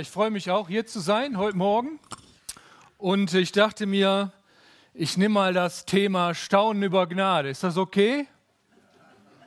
Ich 0.00 0.10
freue 0.10 0.30
mich 0.30 0.50
auch, 0.50 0.68
hier 0.68 0.86
zu 0.86 0.98
sein 0.98 1.38
heute 1.38 1.56
Morgen. 1.56 2.00
Und 2.98 3.32
ich 3.32 3.52
dachte 3.52 3.86
mir, 3.86 4.32
ich 4.92 5.16
nehme 5.16 5.34
mal 5.34 5.52
das 5.52 5.84
Thema 5.84 6.34
Staunen 6.34 6.82
über 6.82 7.06
Gnade. 7.06 7.50
Ist 7.50 7.62
das 7.62 7.76
okay? 7.76 8.26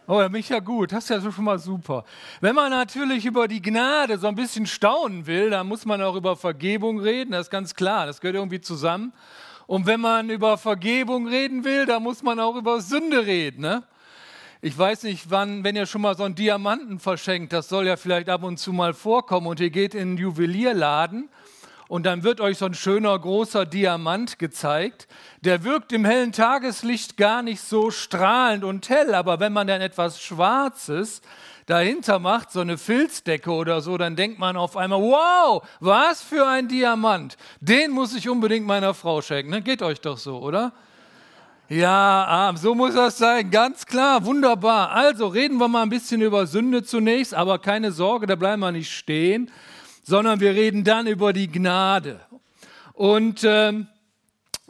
Oh, 0.07 0.21
ja, 0.21 0.29
mich 0.29 0.47
ja 0.47 0.59
gut. 0.59 0.93
Das 0.93 1.03
ist 1.03 1.09
ja 1.09 1.31
schon 1.31 1.43
mal 1.43 1.59
super. 1.59 2.05
Wenn 2.39 2.55
man 2.55 2.69
natürlich 2.71 3.25
über 3.25 3.49
die 3.49 3.61
Gnade 3.61 4.17
so 4.17 4.27
ein 4.27 4.35
bisschen 4.35 4.65
staunen 4.65 5.27
will, 5.27 5.49
dann 5.49 5.67
muss 5.67 5.85
man 5.85 6.01
auch 6.01 6.15
über 6.15 6.37
Vergebung 6.37 6.99
reden. 6.99 7.31
Das 7.31 7.47
ist 7.47 7.51
ganz 7.51 7.75
klar. 7.75 8.05
Das 8.05 8.21
gehört 8.21 8.35
irgendwie 8.35 8.61
zusammen. 8.61 9.11
Und 9.65 9.85
wenn 9.85 9.99
man 9.99 10.29
über 10.29 10.57
Vergebung 10.57 11.27
reden 11.27 11.65
will, 11.65 11.85
dann 11.85 12.03
muss 12.03 12.23
man 12.23 12.39
auch 12.39 12.55
über 12.55 12.79
Sünde 12.79 13.25
reden. 13.25 13.61
Ne? 13.61 13.83
Ich 14.61 14.75
weiß 14.75 15.03
nicht, 15.03 15.29
wann, 15.29 15.63
wenn 15.63 15.75
ihr 15.75 15.85
schon 15.85 16.01
mal 16.01 16.17
so 16.17 16.23
einen 16.23 16.33
Diamanten 16.33 16.99
verschenkt, 16.99 17.53
das 17.53 17.69
soll 17.69 17.85
ja 17.85 17.95
vielleicht 17.95 18.27
ab 18.27 18.41
und 18.41 18.57
zu 18.57 18.73
mal 18.73 18.95
vorkommen 18.95 19.45
und 19.45 19.59
ihr 19.59 19.69
geht 19.69 19.93
in 19.93 20.01
einen 20.01 20.17
Juwelierladen 20.17 21.29
und 21.87 22.07
dann 22.07 22.23
wird 22.23 22.41
euch 22.41 22.57
so 22.57 22.65
ein 22.65 22.73
schöner 22.73 23.17
großer 23.17 23.67
Diamant 23.67 24.39
gezeigt. 24.39 25.07
Der 25.41 25.63
wirkt 25.63 25.93
im 25.93 26.05
hellen 26.05 26.31
Tageslicht 26.31 27.17
gar 27.17 27.43
nicht 27.43 27.61
so 27.61 27.91
strahlend 27.91 28.63
und 28.63 28.89
hell, 28.89 29.13
aber 29.13 29.39
wenn 29.39 29.53
man 29.53 29.67
dann 29.67 29.81
etwas 29.81 30.19
Schwarzes 30.19 31.21
dahinter 31.67 32.17
macht, 32.17 32.51
so 32.51 32.61
eine 32.61 32.79
Filzdecke 32.79 33.51
oder 33.51 33.81
so, 33.81 33.95
dann 33.97 34.15
denkt 34.15 34.39
man 34.39 34.57
auf 34.57 34.75
einmal, 34.75 35.01
wow, 35.01 35.61
was 35.79 36.23
für 36.23 36.47
ein 36.47 36.67
Diamant. 36.67 37.37
Den 37.59 37.91
muss 37.91 38.15
ich 38.15 38.27
unbedingt 38.27 38.65
meiner 38.65 38.95
Frau 38.95 39.21
schenken. 39.21 39.51
Ne? 39.51 39.61
Geht 39.61 39.83
euch 39.83 40.01
doch 40.01 40.17
so, 40.17 40.39
oder? 40.39 40.73
Ja, 41.69 42.53
so 42.55 42.73
muss 42.73 42.93
das 42.93 43.17
sein, 43.17 43.51
ganz 43.51 43.85
klar, 43.85 44.23
wunderbar. 44.23 44.91
Also 44.91 45.27
reden 45.27 45.57
wir 45.57 45.67
mal 45.67 45.83
ein 45.83 45.89
bisschen 45.89 46.21
über 46.21 46.47
Sünde 46.47 46.81
zunächst, 46.81 47.33
aber 47.33 47.59
keine 47.59 47.91
Sorge, 47.91 48.25
da 48.25 48.35
bleiben 48.35 48.61
wir 48.61 48.71
nicht 48.71 48.89
stehen, 48.89 49.51
sondern 50.01 50.39
wir 50.39 50.51
reden 50.51 50.85
dann 50.85 51.07
über 51.07 51.33
die 51.33 51.51
Gnade. 51.51 52.21
Und 52.93 53.43
ähm, 53.43 53.87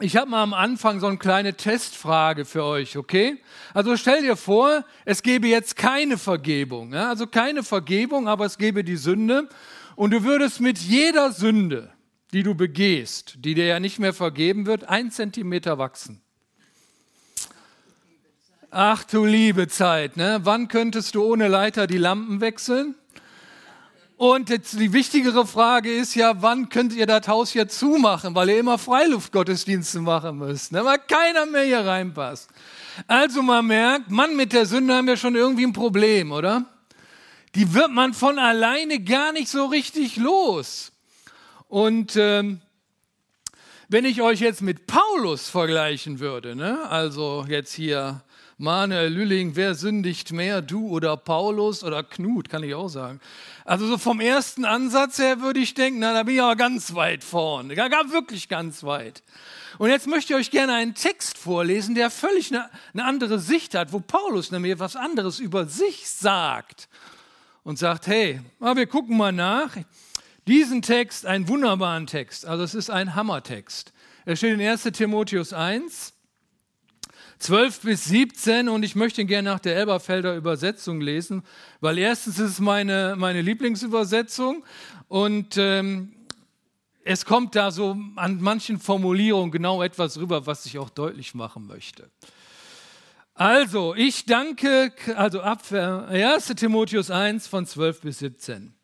ich 0.00 0.16
habe 0.16 0.28
mal 0.28 0.42
am 0.42 0.52
Anfang 0.52 0.98
so 0.98 1.06
eine 1.06 1.18
kleine 1.18 1.54
Testfrage 1.54 2.44
für 2.44 2.64
euch, 2.64 2.96
okay? 2.96 3.36
Also 3.74 3.96
stell 3.96 4.22
dir 4.22 4.34
vor, 4.34 4.84
es 5.04 5.22
gäbe 5.22 5.46
jetzt 5.46 5.76
keine 5.76 6.18
Vergebung, 6.18 6.92
ja? 6.92 7.10
also 7.10 7.28
keine 7.28 7.62
Vergebung, 7.62 8.26
aber 8.26 8.44
es 8.44 8.58
gäbe 8.58 8.82
die 8.82 8.96
Sünde 8.96 9.48
und 9.94 10.10
du 10.10 10.24
würdest 10.24 10.60
mit 10.60 10.78
jeder 10.78 11.30
Sünde, 11.30 11.92
die 12.32 12.42
du 12.42 12.56
begehst, 12.56 13.36
die 13.38 13.54
dir 13.54 13.66
ja 13.66 13.78
nicht 13.78 14.00
mehr 14.00 14.12
vergeben 14.12 14.66
wird, 14.66 14.88
ein 14.88 15.12
Zentimeter 15.12 15.78
wachsen. 15.78 16.22
Ach 18.70 19.02
du 19.04 19.24
liebe 19.24 19.66
Zeit, 19.68 20.18
ne? 20.18 20.40
Wann 20.42 20.68
könntest 20.68 21.14
du 21.14 21.24
ohne 21.24 21.48
Leiter 21.48 21.86
die 21.86 21.96
Lampen 21.96 22.42
wechseln? 22.42 22.94
Und 24.18 24.50
jetzt 24.50 24.78
die 24.78 24.92
wichtigere 24.92 25.46
Frage 25.46 25.90
ist 25.90 26.14
ja, 26.14 26.42
wann 26.42 26.68
könnt 26.68 26.92
ihr 26.92 27.06
das 27.06 27.28
Haus 27.28 27.50
hier 27.50 27.68
zumachen, 27.68 28.34
weil 28.34 28.50
ihr 28.50 28.58
immer 28.58 28.76
Freiluftgottesdienste 28.76 30.00
machen 30.00 30.36
müsst, 30.36 30.72
ne? 30.72 30.84
weil 30.84 30.98
keiner 30.98 31.46
mehr 31.46 31.62
hier 31.62 31.86
reinpasst. 31.86 32.50
Also 33.06 33.40
man 33.40 33.66
merkt, 33.68 34.10
Mann, 34.10 34.36
mit 34.36 34.52
der 34.52 34.66
Sünde 34.66 34.94
haben 34.94 35.06
wir 35.06 35.16
schon 35.16 35.34
irgendwie 35.34 35.64
ein 35.64 35.72
Problem, 35.72 36.30
oder? 36.30 36.66
Die 37.54 37.72
wird 37.72 37.90
man 37.90 38.12
von 38.12 38.38
alleine 38.38 39.00
gar 39.00 39.32
nicht 39.32 39.48
so 39.48 39.64
richtig 39.64 40.16
los. 40.16 40.92
Und 41.68 42.16
ähm, 42.16 42.60
wenn 43.88 44.04
ich 44.04 44.20
euch 44.20 44.40
jetzt 44.40 44.60
mit 44.60 44.86
Paulus 44.86 45.48
vergleichen 45.48 46.20
würde, 46.20 46.54
ne? 46.54 46.86
also 46.90 47.46
jetzt 47.48 47.72
hier 47.72 48.20
Manuel 48.60 49.12
Lülling, 49.12 49.54
wer 49.54 49.76
sündigt 49.76 50.32
mehr, 50.32 50.62
du 50.62 50.88
oder 50.88 51.16
Paulus 51.16 51.84
oder 51.84 52.02
Knut, 52.02 52.48
kann 52.48 52.64
ich 52.64 52.74
auch 52.74 52.88
sagen. 52.88 53.20
Also 53.64 53.86
so 53.86 53.98
vom 53.98 54.18
ersten 54.18 54.64
Ansatz 54.64 55.20
her 55.20 55.40
würde 55.40 55.60
ich 55.60 55.74
denken, 55.74 56.00
na, 56.00 56.12
da 56.12 56.24
bin 56.24 56.34
ich 56.34 56.42
aber 56.42 56.56
ganz 56.56 56.92
weit 56.96 57.22
vorne, 57.22 57.76
gar, 57.76 57.88
gar 57.88 58.10
wirklich 58.10 58.48
ganz 58.48 58.82
weit. 58.82 59.22
Und 59.78 59.90
jetzt 59.90 60.08
möchte 60.08 60.32
ich 60.32 60.40
euch 60.40 60.50
gerne 60.50 60.74
einen 60.74 60.96
Text 60.96 61.38
vorlesen, 61.38 61.94
der 61.94 62.10
völlig 62.10 62.52
eine, 62.52 62.68
eine 62.94 63.04
andere 63.04 63.38
Sicht 63.38 63.76
hat, 63.76 63.92
wo 63.92 64.00
Paulus 64.00 64.50
nämlich 64.50 64.72
etwas 64.72 64.96
anderes 64.96 65.38
über 65.38 65.66
sich 65.66 66.10
sagt 66.10 66.88
und 67.62 67.78
sagt, 67.78 68.08
hey, 68.08 68.40
wir 68.58 68.86
gucken 68.88 69.16
mal 69.16 69.30
nach. 69.30 69.76
Diesen 70.48 70.82
Text, 70.82 71.26
einen 71.26 71.46
wunderbaren 71.46 72.08
Text, 72.08 72.44
also 72.44 72.64
es 72.64 72.74
ist 72.74 72.90
ein 72.90 73.14
Hammertext. 73.14 73.92
Er 74.24 74.34
steht 74.34 74.54
in 74.54 74.60
1 74.60 74.82
Timotheus 74.82 75.52
1, 75.52 76.12
12 77.38 77.80
bis 77.80 78.04
17 78.04 78.68
und 78.68 78.82
ich 78.82 78.96
möchte 78.96 79.20
ihn 79.20 79.28
gerne 79.28 79.50
nach 79.50 79.60
der 79.60 79.76
Elberfelder 79.76 80.34
Übersetzung 80.36 81.00
lesen, 81.00 81.42
weil 81.80 81.98
erstens 81.98 82.38
ist 82.38 82.50
es 82.50 82.60
meine, 82.60 83.14
meine 83.16 83.42
Lieblingsübersetzung 83.42 84.64
und 85.06 85.56
ähm, 85.56 86.12
es 87.04 87.24
kommt 87.24 87.54
da 87.54 87.70
so 87.70 87.96
an 88.16 88.40
manchen 88.40 88.78
Formulierungen 88.78 89.50
genau 89.50 89.82
etwas 89.82 90.18
rüber, 90.18 90.46
was 90.46 90.66
ich 90.66 90.78
auch 90.78 90.90
deutlich 90.90 91.34
machen 91.34 91.66
möchte. 91.66 92.10
Also, 93.34 93.94
ich 93.94 94.26
danke, 94.26 94.92
also 95.14 95.40
ab 95.40 95.62
1 95.72 96.46
Timotheus 96.56 97.10
1 97.10 97.46
von 97.46 97.66
12 97.66 98.00
bis 98.00 98.18
17. 98.18 98.74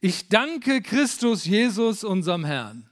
Ich 0.00 0.28
danke 0.28 0.82
Christus 0.82 1.44
Jesus, 1.44 2.02
unserem 2.02 2.44
Herrn 2.44 2.88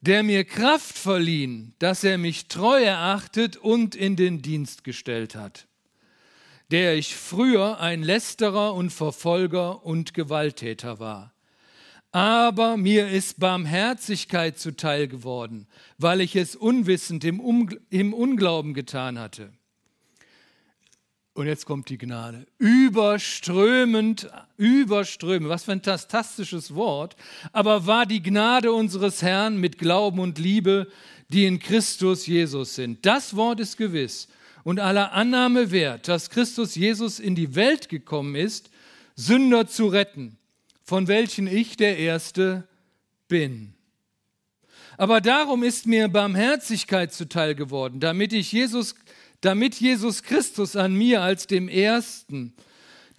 der 0.00 0.22
mir 0.22 0.44
Kraft 0.44 0.96
verliehen, 0.96 1.74
dass 1.78 2.04
er 2.04 2.18
mich 2.18 2.48
treu 2.48 2.82
erachtet 2.82 3.56
und 3.56 3.94
in 3.94 4.16
den 4.16 4.42
Dienst 4.42 4.84
gestellt 4.84 5.34
hat, 5.34 5.66
der 6.70 6.94
ich 6.94 7.14
früher 7.14 7.80
ein 7.80 8.02
Lästerer 8.02 8.74
und 8.74 8.90
Verfolger 8.90 9.84
und 9.84 10.14
Gewalttäter 10.14 10.98
war. 10.98 11.34
Aber 12.12 12.76
mir 12.76 13.08
ist 13.08 13.38
Barmherzigkeit 13.38 14.58
zuteil 14.58 15.06
geworden, 15.06 15.68
weil 15.98 16.20
ich 16.20 16.34
es 16.34 16.56
unwissend 16.56 17.24
im, 17.24 17.38
Unglauben 17.40 18.74
getan 18.74 19.18
hatte. 19.18 19.52
Und 21.40 21.46
jetzt 21.46 21.64
kommt 21.64 21.88
die 21.88 21.96
Gnade. 21.96 22.46
Überströmend, 22.58 24.28
überströmend, 24.58 25.48
was 25.48 25.64
für 25.64 25.72
ein 25.72 25.80
fantastisches 25.80 26.74
Wort. 26.74 27.16
Aber 27.54 27.86
war 27.86 28.04
die 28.04 28.22
Gnade 28.22 28.72
unseres 28.72 29.22
Herrn 29.22 29.56
mit 29.56 29.78
Glauben 29.78 30.18
und 30.18 30.38
Liebe, 30.38 30.86
die 31.30 31.46
in 31.46 31.58
Christus 31.58 32.26
Jesus 32.26 32.74
sind. 32.74 33.06
Das 33.06 33.36
Wort 33.36 33.58
ist 33.58 33.78
gewiss 33.78 34.28
und 34.64 34.80
aller 34.80 35.12
Annahme 35.12 35.70
wert, 35.70 36.08
dass 36.08 36.28
Christus 36.28 36.74
Jesus 36.74 37.18
in 37.18 37.34
die 37.34 37.54
Welt 37.54 37.88
gekommen 37.88 38.34
ist, 38.34 38.68
Sünder 39.16 39.66
zu 39.66 39.86
retten, 39.86 40.36
von 40.82 41.08
welchen 41.08 41.46
ich 41.46 41.78
der 41.78 41.96
Erste 41.96 42.68
bin. 43.28 43.72
Aber 44.98 45.22
darum 45.22 45.62
ist 45.62 45.86
mir 45.86 46.08
Barmherzigkeit 46.08 47.14
zuteil 47.14 47.54
geworden, 47.54 47.98
damit 47.98 48.34
ich 48.34 48.52
Jesus 48.52 48.94
damit 49.40 49.76
Jesus 49.76 50.22
Christus 50.22 50.76
an 50.76 50.94
mir 50.94 51.22
als 51.22 51.46
dem 51.46 51.68
Ersten 51.68 52.54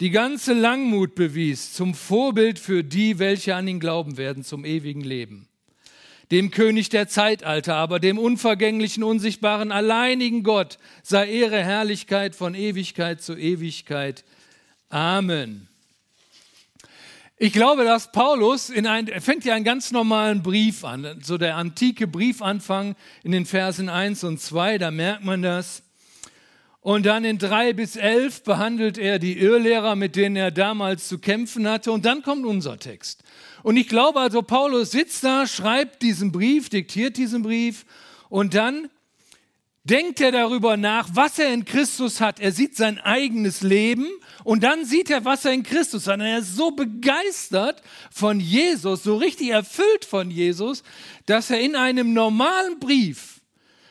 die 0.00 0.10
ganze 0.10 0.52
Langmut 0.52 1.14
bewies, 1.14 1.72
zum 1.74 1.94
Vorbild 1.94 2.58
für 2.58 2.82
die, 2.82 3.18
welche 3.18 3.54
an 3.54 3.68
ihn 3.68 3.80
glauben 3.80 4.16
werden, 4.16 4.42
zum 4.42 4.64
ewigen 4.64 5.02
Leben. 5.02 5.48
Dem 6.32 6.50
König 6.50 6.88
der 6.88 7.08
Zeitalter, 7.08 7.76
aber 7.76 8.00
dem 8.00 8.18
unvergänglichen, 8.18 9.04
unsichtbaren, 9.04 9.70
alleinigen 9.70 10.42
Gott 10.42 10.78
sei 11.02 11.28
Ehre, 11.28 11.62
Herrlichkeit 11.62 12.34
von 12.34 12.54
Ewigkeit 12.54 13.22
zu 13.22 13.36
Ewigkeit. 13.36 14.24
Amen. 14.88 15.68
Ich 17.36 17.52
glaube, 17.52 17.84
dass 17.84 18.12
Paulus 18.12 18.70
in 18.70 18.86
ein, 18.86 19.08
fängt 19.20 19.44
ja 19.44 19.54
einen 19.54 19.64
ganz 19.64 19.90
normalen 19.90 20.42
Brief 20.42 20.84
an, 20.84 21.20
so 21.22 21.38
der 21.38 21.56
antike 21.56 22.06
Briefanfang 22.06 22.94
in 23.24 23.32
den 23.32 23.46
Versen 23.46 23.88
1 23.88 24.24
und 24.24 24.40
2, 24.40 24.78
da 24.78 24.90
merkt 24.90 25.24
man 25.24 25.42
das. 25.42 25.82
Und 26.82 27.06
dann 27.06 27.24
in 27.24 27.38
drei 27.38 27.72
bis 27.72 27.94
elf 27.94 28.42
behandelt 28.42 28.98
er 28.98 29.20
die 29.20 29.38
Irrlehrer, 29.38 29.94
mit 29.94 30.16
denen 30.16 30.34
er 30.34 30.50
damals 30.50 31.06
zu 31.06 31.18
kämpfen 31.18 31.68
hatte. 31.68 31.92
Und 31.92 32.04
dann 32.04 32.22
kommt 32.22 32.44
unser 32.44 32.76
Text. 32.76 33.22
Und 33.62 33.76
ich 33.76 33.88
glaube 33.88 34.18
also, 34.18 34.42
Paulus 34.42 34.90
sitzt 34.90 35.22
da, 35.22 35.46
schreibt 35.46 36.02
diesen 36.02 36.32
Brief, 36.32 36.68
diktiert 36.68 37.16
diesen 37.16 37.42
Brief. 37.42 37.86
Und 38.28 38.54
dann 38.54 38.90
denkt 39.84 40.20
er 40.20 40.32
darüber 40.32 40.76
nach, 40.76 41.08
was 41.12 41.38
er 41.38 41.52
in 41.52 41.64
Christus 41.64 42.20
hat. 42.20 42.40
Er 42.40 42.52
sieht 42.52 42.76
sein 42.76 42.98
eigenes 42.98 43.62
Leben 43.62 44.08
und 44.42 44.62
dann 44.62 44.84
sieht 44.84 45.10
er, 45.10 45.24
was 45.24 45.44
er 45.44 45.52
in 45.52 45.62
Christus 45.62 46.06
hat. 46.06 46.20
Und 46.20 46.26
er 46.26 46.38
ist 46.38 46.56
so 46.56 46.72
begeistert 46.72 47.82
von 48.10 48.40
Jesus, 48.40 49.02
so 49.02 49.16
richtig 49.16 49.50
erfüllt 49.50 50.04
von 50.04 50.30
Jesus, 50.30 50.82
dass 51.26 51.50
er 51.50 51.60
in 51.60 51.76
einem 51.76 52.12
normalen 52.12 52.78
Brief, 52.78 53.31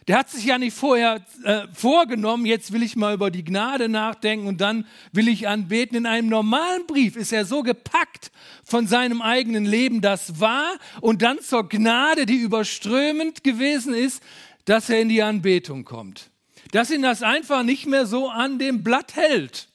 der 0.07 0.17
hat 0.17 0.29
sich 0.29 0.45
ja 0.45 0.57
nicht 0.57 0.75
vorher 0.75 1.23
äh, 1.43 1.67
vorgenommen, 1.73 2.45
jetzt 2.45 2.71
will 2.73 2.81
ich 2.81 2.95
mal 2.95 3.13
über 3.13 3.29
die 3.29 3.43
Gnade 3.43 3.87
nachdenken 3.87 4.47
und 4.47 4.59
dann 4.59 4.87
will 5.11 5.27
ich 5.27 5.47
anbeten. 5.47 5.95
In 5.95 6.05
einem 6.07 6.27
normalen 6.27 6.87
Brief 6.87 7.15
ist 7.15 7.31
er 7.31 7.45
so 7.45 7.61
gepackt 7.61 8.31
von 8.63 8.87
seinem 8.87 9.21
eigenen 9.21 9.65
Leben, 9.65 10.01
das 10.01 10.39
war, 10.39 10.73
und 11.01 11.21
dann 11.21 11.39
zur 11.39 11.69
Gnade, 11.69 12.25
die 12.25 12.37
überströmend 12.37 13.43
gewesen 13.43 13.93
ist, 13.93 14.23
dass 14.65 14.89
er 14.89 15.01
in 15.01 15.09
die 15.09 15.21
Anbetung 15.21 15.85
kommt. 15.85 16.31
Dass 16.71 16.89
ihn 16.89 17.03
das 17.03 17.21
einfach 17.21 17.63
nicht 17.63 17.85
mehr 17.85 18.05
so 18.07 18.29
an 18.29 18.57
dem 18.57 18.83
Blatt 18.83 19.15
hält. 19.15 19.67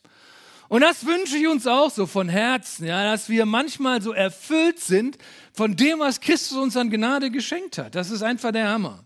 Und 0.69 0.81
das 0.81 1.07
wünsche 1.07 1.37
ich 1.37 1.47
uns 1.47 1.69
auch 1.69 1.91
so 1.91 2.07
von 2.07 2.29
Herzen, 2.29 2.87
ja, 2.87 3.05
dass 3.05 3.29
wir 3.29 3.47
manchmal 3.47 4.03
so 4.03 4.13
erfüllt 4.13 4.81
sind 4.81 5.19
von 5.53 5.77
dem, 5.77 6.01
was 6.01 6.21
Christus 6.21 6.59
uns 6.59 6.77
an 6.77 6.91
Gnade 6.91 7.31
geschenkt 7.31 7.79
hat. 7.79 7.95
Das 7.95 8.11
ist 8.11 8.23
einfach 8.23 8.51
der 8.51 8.69
Hammer. 8.69 9.06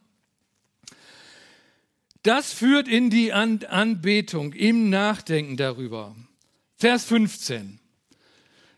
Das 2.22 2.52
führt 2.52 2.88
in 2.88 3.10
die 3.10 3.32
an 3.32 3.64
Anbetung, 3.68 4.52
im 4.52 4.90
Nachdenken 4.90 5.56
darüber. 5.56 6.14
Vers 6.76 7.04
15. 7.04 7.78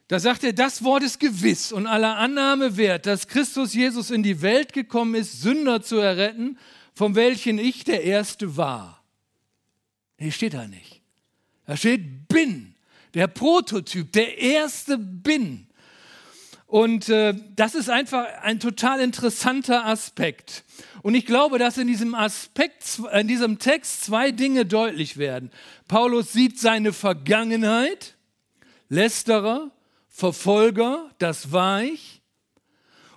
Da 0.09 0.21
sagt 0.21 0.45
er, 0.45 0.53
das 0.53 0.85
Wort 0.85 1.03
ist 1.03 1.19
gewiss 1.21 1.73
und 1.73 1.87
aller 1.87 2.19
Annahme 2.19 2.77
wert, 2.77 3.07
dass 3.07 3.29
Christus 3.29 3.75
Jesus 3.75 4.11
in 4.11 4.23
die 4.23 4.43
Welt 4.43 4.73
gekommen 4.73 5.15
ist, 5.15 5.41
Sünder 5.41 5.83
zu 5.83 5.97
erretten 5.97 6.59
von 6.95 7.15
welchen 7.15 7.59
ich 7.59 7.85
der 7.85 8.05
Erste 8.05 8.57
war. 8.57 9.03
Nee, 10.19 10.31
steht 10.31 10.55
da 10.55 10.67
nicht. 10.69 11.01
Da 11.67 11.77
steht 11.77 12.29
bin, 12.29 12.75
der 13.15 13.29
Prototyp, 13.29 14.13
der 14.13 14.39
Erste 14.39 14.99
bin. 14.99 15.67
Und 16.73 17.11
äh, 17.11 17.35
das 17.55 17.75
ist 17.75 17.91
einfach 17.91 18.25
ein 18.41 18.59
total 18.59 19.01
interessanter 19.01 19.85
Aspekt. 19.85 20.65
Und 21.03 21.15
ich 21.15 21.27
glaube, 21.27 21.59
dass 21.59 21.77
in 21.77 21.87
diesem 21.87 22.15
Aspekt, 22.15 22.99
in 23.13 23.29
diesem 23.29 23.59
Text 23.59 24.05
zwei 24.05 24.31
Dinge 24.31 24.65
deutlich 24.65 25.19
werden. 25.19 25.51
Paulus 25.87 26.33
sieht 26.33 26.59
seine 26.59 26.95
Vergangenheit, 26.95 28.15
Lästerer, 28.89 29.71
Verfolger, 30.09 31.11
das 31.19 31.53
war 31.53 31.83
ich. 31.83 32.23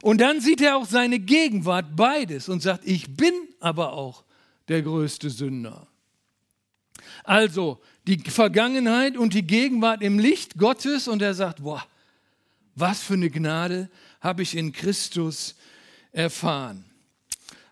Und 0.02 0.20
dann 0.20 0.42
sieht 0.42 0.60
er 0.60 0.76
auch 0.76 0.86
seine 0.86 1.20
Gegenwart, 1.20 1.96
beides, 1.96 2.50
und 2.50 2.62
sagt, 2.62 2.86
ich 2.86 3.16
bin 3.16 3.34
aber 3.62 3.94
auch 3.94 4.26
der 4.68 4.82
größte 4.82 5.30
Sünder. 5.30 5.88
Also 7.24 7.80
die 8.06 8.18
Vergangenheit 8.20 9.16
und 9.16 9.34
die 9.34 9.48
Gegenwart 9.48 10.02
im 10.02 10.20
Licht 10.20 10.58
Gottes 10.58 11.08
und 11.08 11.22
er 11.22 11.34
sagt, 11.34 11.64
boah, 11.64 11.88
was 12.76 13.02
für 13.02 13.14
eine 13.14 13.30
Gnade 13.30 13.90
habe 14.22 14.44
ich 14.44 14.56
in 14.56 14.72
Christus 14.72 15.56
erfahren. 16.12 16.86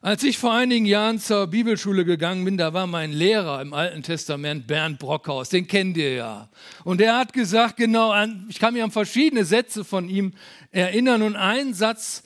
Als 0.01 0.21
ich 0.23 0.37
vor 0.37 0.53
einigen 0.53 0.85
Jahren 0.85 1.17
zur 1.17 1.47
Bibelschule 1.47 2.03
gegangen 2.03 2.43
bin, 2.43 2.57
da 2.57 2.73
war 2.73 2.87
mein 2.87 3.13
Lehrer 3.13 3.61
im 3.61 3.73
Alten 3.73 4.03
Testament 4.03 4.67
Bernd 4.67 4.99
Brockhaus, 4.99 5.47
den 5.47 5.65
kennt 5.65 5.95
ihr 5.95 6.15
ja. 6.15 6.49
Und 6.83 6.99
er 6.99 7.17
hat 7.17 7.31
gesagt, 7.31 7.77
genau, 7.77 8.11
an, 8.11 8.45
ich 8.49 8.59
kann 8.59 8.73
mich 8.73 8.83
an 8.83 8.91
verschiedene 8.91 9.45
Sätze 9.45 9.85
von 9.85 10.09
ihm 10.09 10.33
erinnern 10.71 11.21
und 11.21 11.37
ein 11.37 11.73
Satz, 11.73 12.23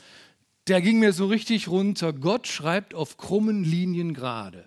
der 0.67 0.81
ging 0.81 0.97
mir 0.99 1.13
so 1.13 1.27
richtig 1.27 1.67
runter. 1.67 2.13
Gott 2.13 2.47
schreibt 2.47 2.95
auf 2.95 3.17
krummen 3.17 3.63
Linien 3.63 4.15
gerade. 4.15 4.65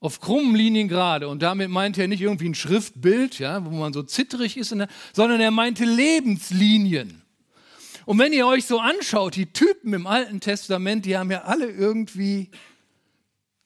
Auf 0.00 0.20
krummen 0.20 0.54
Linien 0.54 0.88
gerade. 0.88 1.28
Und 1.28 1.42
damit 1.42 1.70
meinte 1.70 2.02
er 2.02 2.08
nicht 2.08 2.20
irgendwie 2.20 2.48
ein 2.48 2.54
Schriftbild, 2.54 3.38
ja, 3.38 3.64
wo 3.64 3.70
man 3.70 3.92
so 3.92 4.02
zitterig 4.02 4.56
ist, 4.56 4.72
der, 4.72 4.88
sondern 5.12 5.40
er 5.40 5.50
meinte 5.50 5.84
Lebenslinien. 5.84 7.22
Und 8.06 8.18
wenn 8.18 8.32
ihr 8.32 8.46
euch 8.46 8.64
so 8.64 8.78
anschaut, 8.78 9.36
die 9.36 9.52
Typen 9.52 9.92
im 9.92 10.06
Alten 10.06 10.40
Testament, 10.40 11.04
die 11.04 11.18
haben 11.18 11.30
ja 11.30 11.42
alle 11.42 11.68
irgendwie 11.68 12.50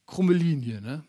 krumme 0.06 0.32
Linien. 0.32 0.82
Ne? 0.82 1.04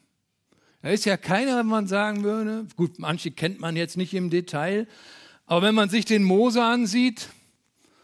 Da 0.81 0.89
ist 0.89 1.05
ja 1.05 1.17
keiner, 1.17 1.57
wenn 1.57 1.65
man 1.65 1.87
sagen 1.87 2.23
würde, 2.23 2.67
gut, 2.75 2.99
manche 2.99 3.31
kennt 3.31 3.59
man 3.59 3.75
jetzt 3.75 3.97
nicht 3.97 4.13
im 4.13 4.29
Detail, 4.29 4.87
aber 5.45 5.67
wenn 5.67 5.75
man 5.75 5.89
sich 5.89 6.05
den 6.05 6.23
Mose 6.23 6.63
ansieht, 6.63 7.29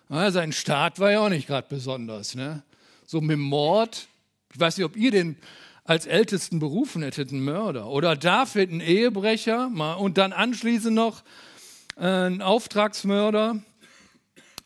ja, 0.10 0.32
sein 0.32 0.52
Staat 0.52 1.00
war 1.00 1.12
ja 1.12 1.20
auch 1.20 1.30
nicht 1.30 1.48
gerade 1.48 1.68
besonders. 1.70 2.36
Ne? 2.36 2.64
So 3.06 3.22
mit 3.22 3.38
Mord, 3.38 4.08
ich 4.54 4.60
weiß 4.60 4.78
nicht, 4.78 4.86
ob 4.86 4.98
ihr 4.98 5.12
den 5.12 5.38
als 5.90 6.06
Ältesten 6.06 6.60
berufen 6.60 7.02
hättet, 7.02 7.32
einen 7.32 7.44
Mörder. 7.44 7.88
Oder 7.88 8.16
David, 8.16 8.72
ein 8.72 8.80
Ehebrecher, 8.80 9.72
und 9.98 10.20
dann 10.20 10.34
anschließend 10.34 10.94
noch 10.94 11.24
äh, 11.98 12.28
ein 12.28 12.44
Auftragsmörder. 12.44 13.64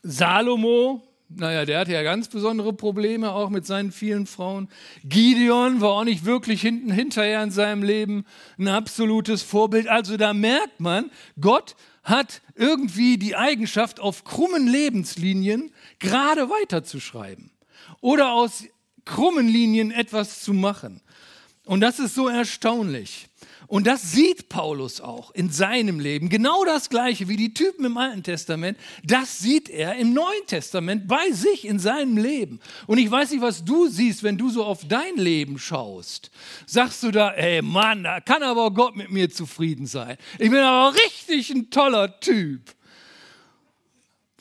Salomo, 0.02 1.02
naja, 1.30 1.64
der 1.64 1.80
hatte 1.80 1.92
ja 1.92 2.02
ganz 2.02 2.28
besondere 2.28 2.74
Probleme, 2.74 3.32
auch 3.32 3.48
mit 3.48 3.64
seinen 3.64 3.90
vielen 3.90 4.26
Frauen. 4.26 4.68
Gideon 5.02 5.80
war 5.80 5.92
auch 5.92 6.04
nicht 6.04 6.26
wirklich 6.26 6.60
hinten 6.60 6.92
hinterher 6.92 7.42
in 7.42 7.50
seinem 7.50 7.82
Leben 7.82 8.26
ein 8.58 8.68
absolutes 8.68 9.42
Vorbild. 9.42 9.88
Also 9.88 10.18
da 10.18 10.34
merkt 10.34 10.78
man, 10.78 11.10
Gott 11.40 11.74
hat 12.02 12.42
irgendwie 12.54 13.16
die 13.16 13.34
Eigenschaft, 13.34 13.98
auf 13.98 14.24
krummen 14.24 14.66
Lebenslinien 14.66 15.72
gerade 16.00 16.50
weiterzuschreiben 16.50 17.50
oder 18.02 18.32
aus 18.32 18.64
krummen 19.06 19.48
Linien 19.48 19.90
etwas 19.90 20.42
zu 20.42 20.52
machen. 20.52 21.00
Und 21.64 21.80
das 21.80 21.98
ist 21.98 22.14
so 22.14 22.28
erstaunlich. 22.28 23.28
Und 23.66 23.86
das 23.86 24.12
sieht 24.12 24.50
Paulus 24.50 25.00
auch 25.00 25.30
in 25.30 25.50
seinem 25.50 25.98
Leben. 25.98 26.28
Genau 26.28 26.64
das 26.64 26.90
Gleiche 26.90 27.28
wie 27.28 27.36
die 27.36 27.54
Typen 27.54 27.86
im 27.86 27.96
Alten 27.96 28.22
Testament. 28.22 28.78
Das 29.02 29.38
sieht 29.38 29.70
er 29.70 29.96
im 29.96 30.12
Neuen 30.12 30.46
Testament 30.46 31.08
bei 31.08 31.30
sich 31.32 31.66
in 31.66 31.78
seinem 31.78 32.18
Leben. 32.18 32.60
Und 32.86 32.98
ich 32.98 33.10
weiß 33.10 33.30
nicht, 33.30 33.40
was 33.40 33.64
du 33.64 33.88
siehst, 33.88 34.22
wenn 34.22 34.36
du 34.36 34.50
so 34.50 34.64
auf 34.64 34.86
dein 34.86 35.16
Leben 35.16 35.58
schaust. 35.58 36.30
Sagst 36.66 37.02
du 37.02 37.10
da, 37.10 37.30
ey 37.32 37.62
Mann, 37.62 38.04
da 38.04 38.20
kann 38.20 38.42
aber 38.42 38.70
Gott 38.70 38.96
mit 38.96 39.10
mir 39.10 39.30
zufrieden 39.30 39.86
sein. 39.86 40.18
Ich 40.38 40.50
bin 40.50 40.60
aber 40.60 40.94
richtig 40.94 41.48
ein 41.50 41.70
toller 41.70 42.20
Typ. 42.20 42.60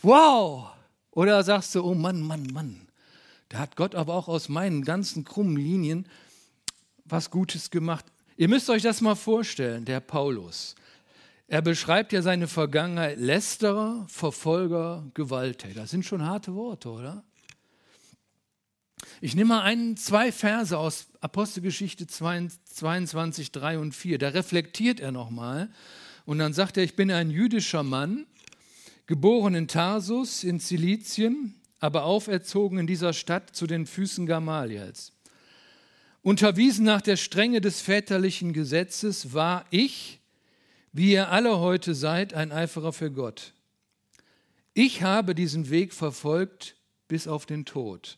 Wow. 0.01 0.67
Oder 1.11 1.41
sagst 1.43 1.73
du, 1.75 1.83
oh 1.83 1.95
Mann, 1.95 2.21
Mann, 2.21 2.47
Mann. 2.51 2.87
Da 3.47 3.59
hat 3.59 3.77
Gott 3.77 3.95
aber 3.95 4.15
auch 4.15 4.27
aus 4.27 4.49
meinen 4.49 4.83
ganzen 4.83 5.23
krummen 5.23 5.55
Linien 5.55 6.09
was 7.13 7.29
Gutes 7.29 7.69
gemacht. 7.69 8.05
Ihr 8.37 8.49
müsst 8.49 8.71
euch 8.71 8.81
das 8.81 8.99
mal 8.99 9.13
vorstellen, 9.13 9.85
der 9.85 9.99
Paulus. 9.99 10.75
Er 11.47 11.61
beschreibt 11.61 12.11
ja 12.11 12.23
seine 12.23 12.47
Vergangenheit 12.47 13.19
Lästerer, 13.19 14.03
Verfolger, 14.09 15.05
Gewalttäter. 15.13 15.81
Das 15.81 15.91
sind 15.91 16.05
schon 16.05 16.25
harte 16.25 16.55
Worte, 16.55 16.89
oder? 16.89 17.23
Ich 19.21 19.35
nehme 19.35 19.49
mal 19.49 19.61
ein, 19.61 19.95
zwei 19.95 20.31
Verse 20.31 20.75
aus 20.75 21.05
Apostelgeschichte 21.21 22.07
22, 22.07 23.51
3 23.51 23.77
und 23.77 23.93
4. 23.93 24.17
Da 24.17 24.29
reflektiert 24.29 24.99
er 24.99 25.11
nochmal 25.11 25.69
und 26.25 26.39
dann 26.39 26.53
sagt 26.53 26.77
er, 26.77 26.83
ich 26.83 26.95
bin 26.95 27.11
ein 27.11 27.29
jüdischer 27.29 27.83
Mann, 27.83 28.25
geboren 29.05 29.53
in 29.53 29.67
Tarsus 29.67 30.43
in 30.43 30.59
Zilizien, 30.59 31.53
aber 31.79 32.05
auferzogen 32.05 32.79
in 32.79 32.87
dieser 32.87 33.13
Stadt 33.13 33.55
zu 33.55 33.67
den 33.67 33.85
Füßen 33.85 34.25
Gamaliels. 34.25 35.12
Unterwiesen 36.23 36.85
nach 36.85 37.01
der 37.01 37.17
Strenge 37.17 37.59
des 37.59 37.81
väterlichen 37.81 38.53
Gesetzes 38.53 39.33
war 39.33 39.65
ich, 39.71 40.19
wie 40.93 41.11
ihr 41.11 41.29
alle 41.29 41.59
heute 41.59 41.93
seid, 41.93 42.33
ein 42.33 42.53
Eiferer 42.53 42.93
für 42.93 43.11
Gott. 43.11 43.51
Ich 44.73 45.03
habe 45.03 45.35
diesen 45.35 45.69
Weg 45.69 45.93
verfolgt 45.93 46.77
bis 47.09 47.27
auf 47.27 47.45
den 47.45 47.65
Tod, 47.65 48.17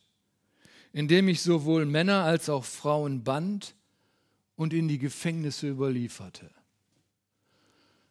indem 0.94 1.28
ich 1.28 1.42
sowohl 1.42 1.86
Männer 1.86 2.24
als 2.24 2.48
auch 2.48 2.64
Frauen 2.64 3.24
band 3.24 3.74
und 4.56 4.72
in 4.72 4.88
die 4.88 5.00
Gefängnisse 5.00 5.68
überlieferte. 5.68 6.52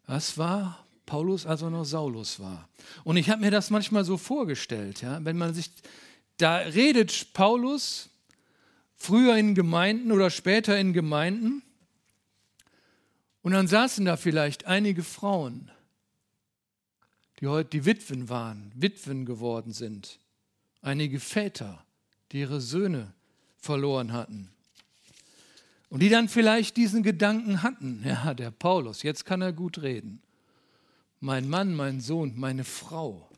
Das 0.09 0.37
war 0.37 0.85
Paulus, 1.07 1.47
als 1.47 1.63
er 1.63 1.71
noch 1.71 1.85
Saulus 1.85 2.41
war. 2.41 2.69
Und 3.05 3.17
ich 3.17 3.31
habe 3.31 3.43
mir 3.43 3.53
das 3.53 3.71
manchmal 3.71 4.05
so 4.05 4.17
vorgestellt, 4.17 5.03
ja, 5.03 5.25
wenn 5.25 5.39
man 5.39 5.55
sich, 5.55 5.71
da 6.37 6.57
redet 6.57 7.33
Paulus 7.33 8.11
früher 8.97 9.37
in 9.37 9.55
Gemeinden 9.55 10.13
oder 10.13 10.31
später 10.31 10.79
in 10.79 10.93
Gemeinden. 10.93 11.63
Und 13.43 13.53
dann 13.53 13.67
saßen 13.67 14.05
da 14.05 14.17
vielleicht 14.17 14.67
einige 14.67 15.03
Frauen, 15.03 15.71
die 17.41 17.47
heute 17.47 17.71
die 17.71 17.85
Witwen 17.85 18.29
waren, 18.29 18.73
Witwen 18.75 19.27
geworden 19.27 19.73
sind. 19.73 20.19
Einige 20.81 21.21
Väter, 21.21 21.85
die 22.33 22.41
ihre 22.41 22.61
Söhne 22.61 23.13
verloren 23.59 24.13
hatten. 24.13 24.51
Und 25.89 26.01
die 26.01 26.09
dann 26.09 26.29
vielleicht 26.29 26.77
diesen 26.77 27.03
Gedanken 27.03 27.63
hatten, 27.63 28.03
ja, 28.07 28.35
der 28.35 28.51
Paulus, 28.51 29.03
jetzt 29.03 29.25
kann 29.25 29.43
er 29.43 29.53
gut 29.53 29.83
reden. 29.83 30.23
Mein 31.21 31.49
Mann, 31.49 31.75
mein 31.75 32.01
Sohn, 32.01 32.35
meine 32.37 32.65
Frau 32.65 33.31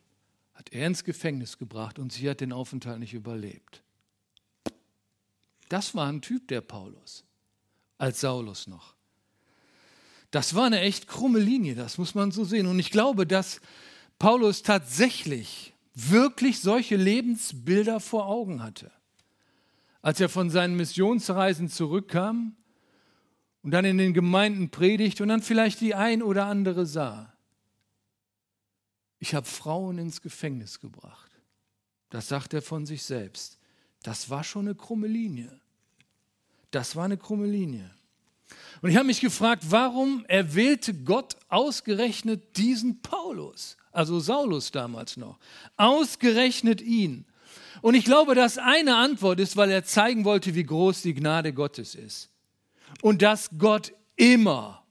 hat 0.55 0.73
er 0.73 0.87
ins 0.87 1.05
Gefängnis 1.05 1.59
gebracht 1.59 1.99
und 1.99 2.13
sie 2.13 2.29
hat 2.29 2.41
den 2.41 2.53
Aufenthalt 2.53 2.99
nicht 2.99 3.15
überlebt. 3.15 3.83
Das 5.69 5.95
war 5.95 6.07
ein 6.09 6.23
Typ, 6.23 6.49
der 6.49 6.61
Paulus. 6.61 7.25
als 7.99 8.21
Saulus 8.21 8.67
noch. 8.67 8.95
Das 10.31 10.55
war 10.55 10.67
eine 10.67 10.81
echt 10.81 11.07
krumme 11.07 11.39
Linie, 11.39 11.75
das 11.75 11.97
muss 11.97 12.15
man 12.15 12.31
so 12.31 12.45
sehen. 12.45 12.67
Und 12.67 12.79
ich 12.79 12.91
glaube, 12.91 13.27
dass 13.27 13.61
Paulus 14.19 14.63
tatsächlich 14.63 15.73
wirklich 15.95 16.61
solche 16.61 16.97
Lebensbilder 16.97 18.01
vor 18.01 18.27
Augen 18.27 18.63
hatte. 18.63 18.93
Als 20.03 20.21
er 20.21 20.29
von 20.29 20.51
seinen 20.51 20.77
Missionsreisen 20.77 21.71
zurückkam 21.71 22.55
und 23.63 23.71
dann 23.71 23.85
in 23.85 23.99
den 23.99 24.13
Gemeinden 24.13 24.71
predigt 24.71 25.21
und 25.21 25.29
dann 25.29 25.43
vielleicht 25.43 25.81
die 25.81 25.95
ein 25.95 26.23
oder 26.23 26.47
andere 26.47 26.87
sah. 26.87 27.33
Ich 29.19 29.35
habe 29.35 29.47
Frauen 29.47 29.99
ins 29.99 30.21
Gefängnis 30.21 30.81
gebracht. 30.81 31.31
Das 32.11 32.29
sagt 32.29 32.55
er 32.55 32.63
von 32.63 32.87
sich 32.87 33.03
selbst. 33.03 33.56
Das 34.07 34.31
war 34.31 34.45
schon 34.45 34.67
eine 34.67 34.77
krumme 34.77 35.09
Linie. 35.09 35.51
Das 36.71 36.95
war 36.95 37.07
eine 37.07 37.17
krumme 37.17 37.49
Linie. 37.49 37.91
Und 38.81 38.91
ich 38.91 38.97
habe 38.97 39.09
mich 39.09 39.21
gefragt, 39.21 39.65
warum 39.69 40.25
erwählte 40.27 40.95
Gott 40.95 41.35
ausgerechnet 41.49 42.57
diesen 42.57 43.03
Paulus, 43.03 43.77
also 43.91 44.21
Saulus 44.21 44.71
damals 44.71 45.17
noch, 45.17 45.41
ausgerechnet 45.77 46.81
ihn. 46.81 47.25
Und 47.83 47.97
ich 47.97 48.05
glaube, 48.05 48.37
dass 48.37 48.59
eine 48.59 48.95
Antwort 48.95 49.41
ist, 49.41 49.57
weil 49.57 49.73
er 49.73 49.83
zeigen 49.83 50.25
wollte, 50.25 50.55
wie 50.55 50.63
groß 50.63 51.03
die 51.03 51.15
Gnade 51.15 51.53
Gottes 51.53 51.97
ist. 51.97 52.31
Und 53.03 53.23
dass 53.23 53.51
Gott 53.59 53.93
immer 54.15 54.85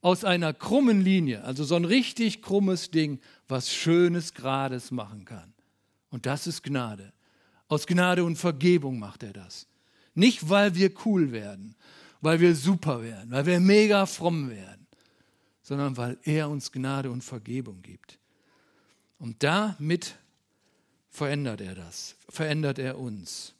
aus 0.00 0.24
einer 0.24 0.54
krummen 0.54 1.02
Linie, 1.02 1.44
also 1.44 1.62
so 1.62 1.74
ein 1.74 1.84
richtig 1.84 2.40
krummes 2.40 2.90
Ding, 2.90 3.20
was 3.48 3.70
Schönes, 3.74 4.32
Grades 4.32 4.92
machen 4.92 5.26
kann. 5.26 5.52
Und 6.08 6.24
das 6.24 6.46
ist 6.46 6.62
Gnade. 6.62 7.12
Aus 7.68 7.86
Gnade 7.86 8.24
und 8.24 8.36
Vergebung 8.36 8.98
macht 8.98 9.22
er 9.22 9.32
das. 9.32 9.66
Nicht, 10.14 10.48
weil 10.48 10.74
wir 10.74 10.92
cool 11.04 11.32
werden, 11.32 11.74
weil 12.20 12.40
wir 12.40 12.54
super 12.54 13.02
werden, 13.02 13.30
weil 13.30 13.46
wir 13.46 13.60
mega 13.60 14.06
fromm 14.06 14.50
werden, 14.50 14.86
sondern 15.62 15.96
weil 15.96 16.18
er 16.22 16.48
uns 16.48 16.72
Gnade 16.72 17.10
und 17.10 17.22
Vergebung 17.22 17.82
gibt. 17.82 18.18
Und 19.18 19.42
damit 19.42 20.16
verändert 21.10 21.60
er 21.60 21.74
das, 21.74 22.16
verändert 22.28 22.78
er 22.78 22.98
uns. 22.98 23.54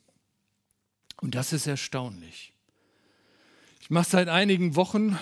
Und 1.21 1.35
das 1.35 1.53
ist 1.53 1.67
erstaunlich. 1.67 2.53
Ich 3.81 3.91
mache 3.91 4.11
seit 4.11 4.29
einigen 4.29 4.77
Wochen 4.77 5.19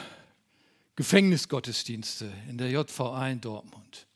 Gefängnisgottesdienste 0.96 2.32
in 2.48 2.58
der 2.58 2.70
JVA 2.70 3.28
in 3.28 3.40
Dortmund. 3.40 4.06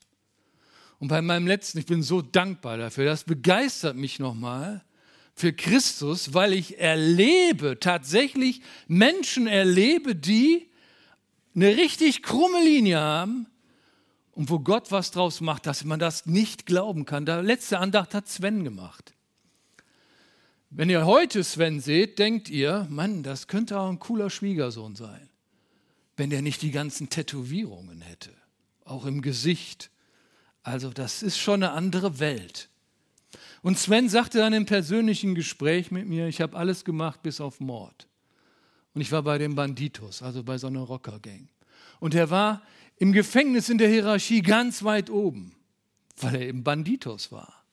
Und 0.99 1.09
bei 1.09 1.23
meinem 1.23 1.47
letzten, 1.47 1.79
ich 1.79 1.87
bin 1.87 2.03
so 2.03 2.23
dankbar 2.23 2.77
dafür, 2.77 3.05
das 3.05 3.25
begeistert 3.25 3.97
mich 3.97 4.19
nochmal 4.19 4.85
für 5.35 5.53
Christus, 5.53 6.35
weil 6.35 6.53
ich 6.53 6.79
erlebe, 6.81 7.79
tatsächlich 7.79 8.61
Menschen 8.89 9.47
erlebe, 9.47 10.17
die 10.17 10.69
eine 11.55 11.77
richtig 11.77 12.23
krumme 12.23 12.63
Linie 12.63 12.99
haben 12.99 13.47
und 14.33 14.51
wo 14.51 14.59
Gott 14.59 14.91
was 14.91 15.13
draus 15.13 15.41
macht, 15.41 15.67
dass 15.67 15.85
man 15.85 16.01
das 16.01 16.27
nicht 16.27 16.67
glauben 16.67 17.05
kann. 17.05 17.27
Der 17.27 17.43
letzte 17.43 17.79
Andacht 17.79 18.15
hat 18.15 18.29
Sven 18.29 18.65
gemacht. 18.65 19.15
Wenn 20.71 20.91
ihr 20.91 21.07
heute 21.07 21.43
Sven 21.45 21.81
seht, 21.81 22.19
denkt 22.19 22.51
ihr, 22.51 22.87
Mann, 22.91 23.23
das 23.23 23.47
könnte 23.47 23.81
auch 23.81 23.89
ein 23.89 24.01
cooler 24.01 24.31
Schwiegersohn 24.31 24.97
sein, 24.97 25.29
wenn 26.17 26.31
der 26.31 26.43
nicht 26.43 26.61
die 26.63 26.73
ganzen 26.73 27.09
Tätowierungen 27.09 28.03
hätte, 28.03 28.31
auch 28.85 29.07
im 29.07 29.23
Gesicht 29.23 29.91
also 30.69 30.91
das 30.91 31.23
ist 31.23 31.39
schon 31.39 31.63
eine 31.63 31.73
andere 31.73 32.21
Welt. 32.21 32.69
Und 33.63 33.79
Sven 33.79 34.09
sagte 34.09 34.39
dann 34.39 34.53
im 34.53 34.67
persönlichen 34.67 35.35
Gespräch 35.35 35.91
mit 35.91 36.07
mir, 36.07 36.29
ich 36.29 36.41
habe 36.41 36.57
alles 36.57 36.85
gemacht 36.85 37.23
bis 37.23 37.41
auf 37.41 37.59
Mord. 37.59 38.07
Und 38.95 39.01
ich 39.01 39.11
war 39.11 39.23
bei 39.23 39.39
den 39.39 39.55
Banditos, 39.55 40.23
also 40.23 40.45
bei 40.45 40.59
so 40.59 40.67
einer 40.67 40.81
Rockergang. 40.81 41.49
Und 42.01 42.15
er 42.15 42.31
war 42.31 42.63
im 42.97 43.13
Gefängnis 43.13 43.69
in 43.69 43.79
der 43.79 43.89
Hierarchie 43.89 44.43
ganz 44.43 44.85
weit 44.85 45.09
oben, 45.09 45.55
weil 46.19 46.37
er 46.37 46.43
eben 46.43 46.63
Banditos 46.65 47.33
war. 47.33 47.65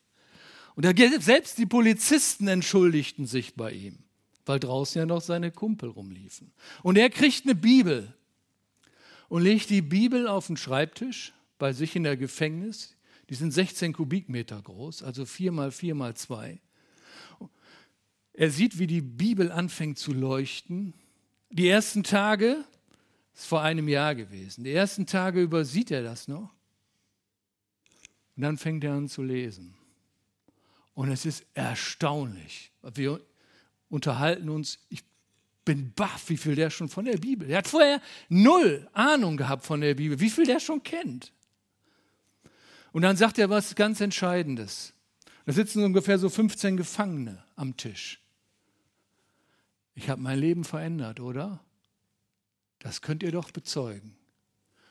Und 0.75 0.85
selbst 1.19 1.57
die 1.57 1.65
Polizisten 1.65 2.47
entschuldigten 2.47 3.27
sich 3.27 3.55
bei 3.55 3.71
ihm, 3.71 3.99
weil 4.45 4.59
draußen 4.59 4.99
ja 4.99 5.05
noch 5.05 5.21
seine 5.21 5.51
Kumpel 5.51 5.89
rumliefen. 5.89 6.51
Und 6.81 6.97
er 6.97 7.09
kriegt 7.09 7.45
eine 7.45 7.55
Bibel 7.55 8.13
und 9.27 9.43
legt 9.43 9.69
die 9.69 9.81
Bibel 9.81 10.27
auf 10.27 10.47
den 10.47 10.57
Schreibtisch 10.57 11.33
bei 11.57 11.73
sich 11.73 11.95
in 11.95 12.03
der 12.03 12.17
Gefängnis. 12.17 12.95
Die 13.29 13.35
sind 13.35 13.51
16 13.51 13.93
Kubikmeter 13.93 14.61
groß, 14.61 15.03
also 15.03 15.25
4 15.25 15.51
mal 15.51 15.71
4 15.71 15.95
mal 15.95 16.15
2. 16.15 16.59
Er 18.33 18.51
sieht, 18.51 18.77
wie 18.77 18.87
die 18.87 19.01
Bibel 19.01 19.51
anfängt 19.51 19.97
zu 19.97 20.13
leuchten. 20.13 20.93
Die 21.49 21.67
ersten 21.67 22.03
Tage, 22.03 22.65
das 23.31 23.43
ist 23.43 23.47
vor 23.47 23.61
einem 23.61 23.87
Jahr 23.87 24.13
gewesen, 24.13 24.63
die 24.63 24.73
ersten 24.73 25.05
Tage 25.05 25.41
übersieht 25.41 25.89
er 25.89 26.03
das 26.03 26.27
noch. 26.27 26.53
Und 28.35 28.43
dann 28.43 28.57
fängt 28.57 28.83
er 28.83 28.93
an 28.93 29.07
zu 29.07 29.23
lesen. 29.23 29.75
Und 30.93 31.09
es 31.09 31.25
ist 31.25 31.45
erstaunlich. 31.53 32.71
Wir 32.81 33.21
unterhalten 33.89 34.49
uns, 34.49 34.79
ich 34.89 35.03
bin 35.63 35.93
baff, 35.93 36.29
wie 36.29 36.37
viel 36.37 36.55
der 36.55 36.69
schon 36.69 36.89
von 36.89 37.05
der 37.05 37.17
Bibel. 37.17 37.49
Er 37.49 37.59
hat 37.59 37.67
vorher 37.67 38.01
null 38.29 38.87
Ahnung 38.93 39.35
gehabt 39.35 39.65
von 39.65 39.81
der 39.81 39.95
Bibel, 39.95 40.19
wie 40.19 40.29
viel 40.29 40.45
der 40.45 40.59
schon 40.59 40.83
kennt. 40.83 41.33
Und 42.95 43.01
dann 43.01 43.17
sagt 43.17 43.37
er 43.39 43.49
was 43.49 43.75
ganz 43.75 43.99
Entscheidendes. 43.99 44.93
Da 45.45 45.51
sitzen 45.51 45.83
ungefähr 45.83 46.17
so 46.17 46.29
15 46.29 46.77
Gefangene 46.77 47.43
am 47.57 47.75
Tisch. 47.75 48.21
Ich 49.95 50.07
habe 50.07 50.21
mein 50.21 50.39
Leben 50.39 50.63
verändert, 50.63 51.19
oder? 51.19 51.59
Das 52.79 53.01
könnt 53.01 53.21
ihr 53.21 53.33
doch 53.33 53.51
bezeugen. 53.51 54.15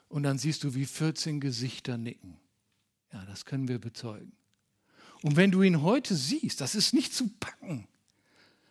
Und 0.09 0.23
dann 0.23 0.37
siehst 0.37 0.65
du, 0.65 0.75
wie 0.75 0.85
14 0.85 1.41
Gesichter 1.41 1.97
nicken. 1.97 2.37
Ja, 3.11 3.25
das 3.25 3.47
können 3.47 3.69
wir 3.69 3.79
bezeugen. 3.79 4.33
Und 5.23 5.37
wenn 5.37 5.51
du 5.51 5.63
ihn 5.63 5.81
heute 5.81 6.15
siehst, 6.15 6.61
das 6.61 6.75
ist 6.75 6.93
nicht 6.93 7.15
zu 7.15 7.31
packen. 7.41 7.89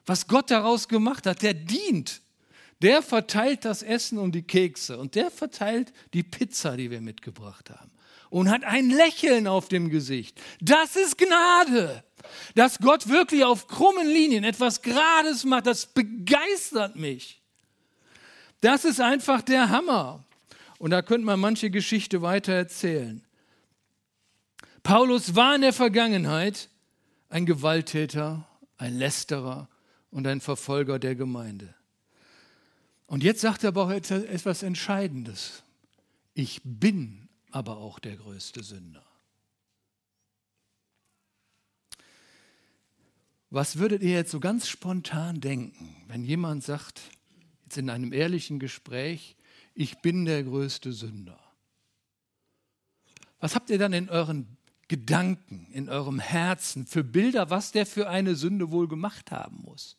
Was 0.05 0.27
Gott 0.27 0.51
daraus 0.51 0.87
gemacht 0.87 1.25
hat, 1.25 1.41
der 1.41 1.55
dient. 1.55 2.21
Der 2.83 3.01
verteilt 3.01 3.65
das 3.65 3.81
Essen 3.81 4.19
und 4.19 4.35
die 4.35 4.43
Kekse 4.43 4.99
und 4.99 5.15
der 5.15 5.31
verteilt 5.31 5.91
die 6.13 6.21
Pizza, 6.21 6.77
die 6.77 6.91
wir 6.91 7.01
mitgebracht 7.01 7.71
haben 7.71 7.92
und 8.33 8.49
hat 8.49 8.63
ein 8.63 8.89
Lächeln 8.89 9.45
auf 9.45 9.67
dem 9.67 9.91
Gesicht. 9.91 10.41
Das 10.59 10.95
ist 10.95 11.19
Gnade. 11.19 12.03
Dass 12.55 12.79
Gott 12.79 13.07
wirklich 13.07 13.43
auf 13.43 13.67
krummen 13.67 14.07
Linien 14.07 14.43
etwas 14.43 14.81
Gerades 14.81 15.43
macht, 15.43 15.67
das 15.67 15.85
begeistert 15.85 16.95
mich. 16.95 17.43
Das 18.59 18.85
ist 18.85 18.99
einfach 18.99 19.43
der 19.43 19.69
Hammer. 19.69 20.25
Und 20.79 20.89
da 20.89 21.03
könnte 21.03 21.27
man 21.27 21.39
manche 21.39 21.69
Geschichte 21.69 22.23
weiter 22.23 22.53
erzählen. 22.53 23.23
Paulus 24.81 25.35
war 25.35 25.53
in 25.53 25.61
der 25.61 25.73
Vergangenheit 25.73 26.69
ein 27.29 27.45
Gewalttäter, 27.45 28.47
ein 28.77 28.97
Lästerer 28.97 29.69
und 30.09 30.25
ein 30.25 30.41
Verfolger 30.41 30.97
der 30.97 31.13
Gemeinde. 31.13 31.75
Und 33.05 33.23
jetzt 33.23 33.41
sagt 33.41 33.63
er 33.63 33.67
aber 33.67 33.83
auch 33.83 33.91
etwas 33.91 34.63
Entscheidendes. 34.63 35.61
Ich 36.33 36.61
bin 36.63 37.22
aber 37.53 37.77
auch 37.77 37.99
der 37.99 38.17
größte 38.17 38.63
Sünder. 38.63 39.05
Was 43.51 43.77
würdet 43.77 44.01
ihr 44.01 44.13
jetzt 44.13 44.31
so 44.31 44.39
ganz 44.39 44.67
spontan 44.67 45.39
denken, 45.39 45.95
wenn 46.07 46.23
jemand 46.23 46.63
sagt, 46.63 46.99
jetzt 47.65 47.77
in 47.77 47.91
einem 47.91 48.11
ehrlichen 48.11 48.57
Gespräch, 48.57 49.35
ich 49.75 49.99
bin 49.99 50.25
der 50.25 50.43
größte 50.43 50.91
Sünder? 50.91 51.39
Was 53.39 53.53
habt 53.53 53.69
ihr 53.69 53.77
dann 53.77 53.93
in 53.93 54.09
euren 54.09 54.57
Gedanken, 54.87 55.67
in 55.71 55.89
eurem 55.89 56.19
Herzen 56.19 56.87
für 56.87 57.03
Bilder, 57.03 57.51
was 57.51 57.71
der 57.71 57.85
für 57.85 58.09
eine 58.09 58.35
Sünde 58.35 58.71
wohl 58.71 58.87
gemacht 58.87 59.29
haben 59.29 59.61
muss? 59.61 59.95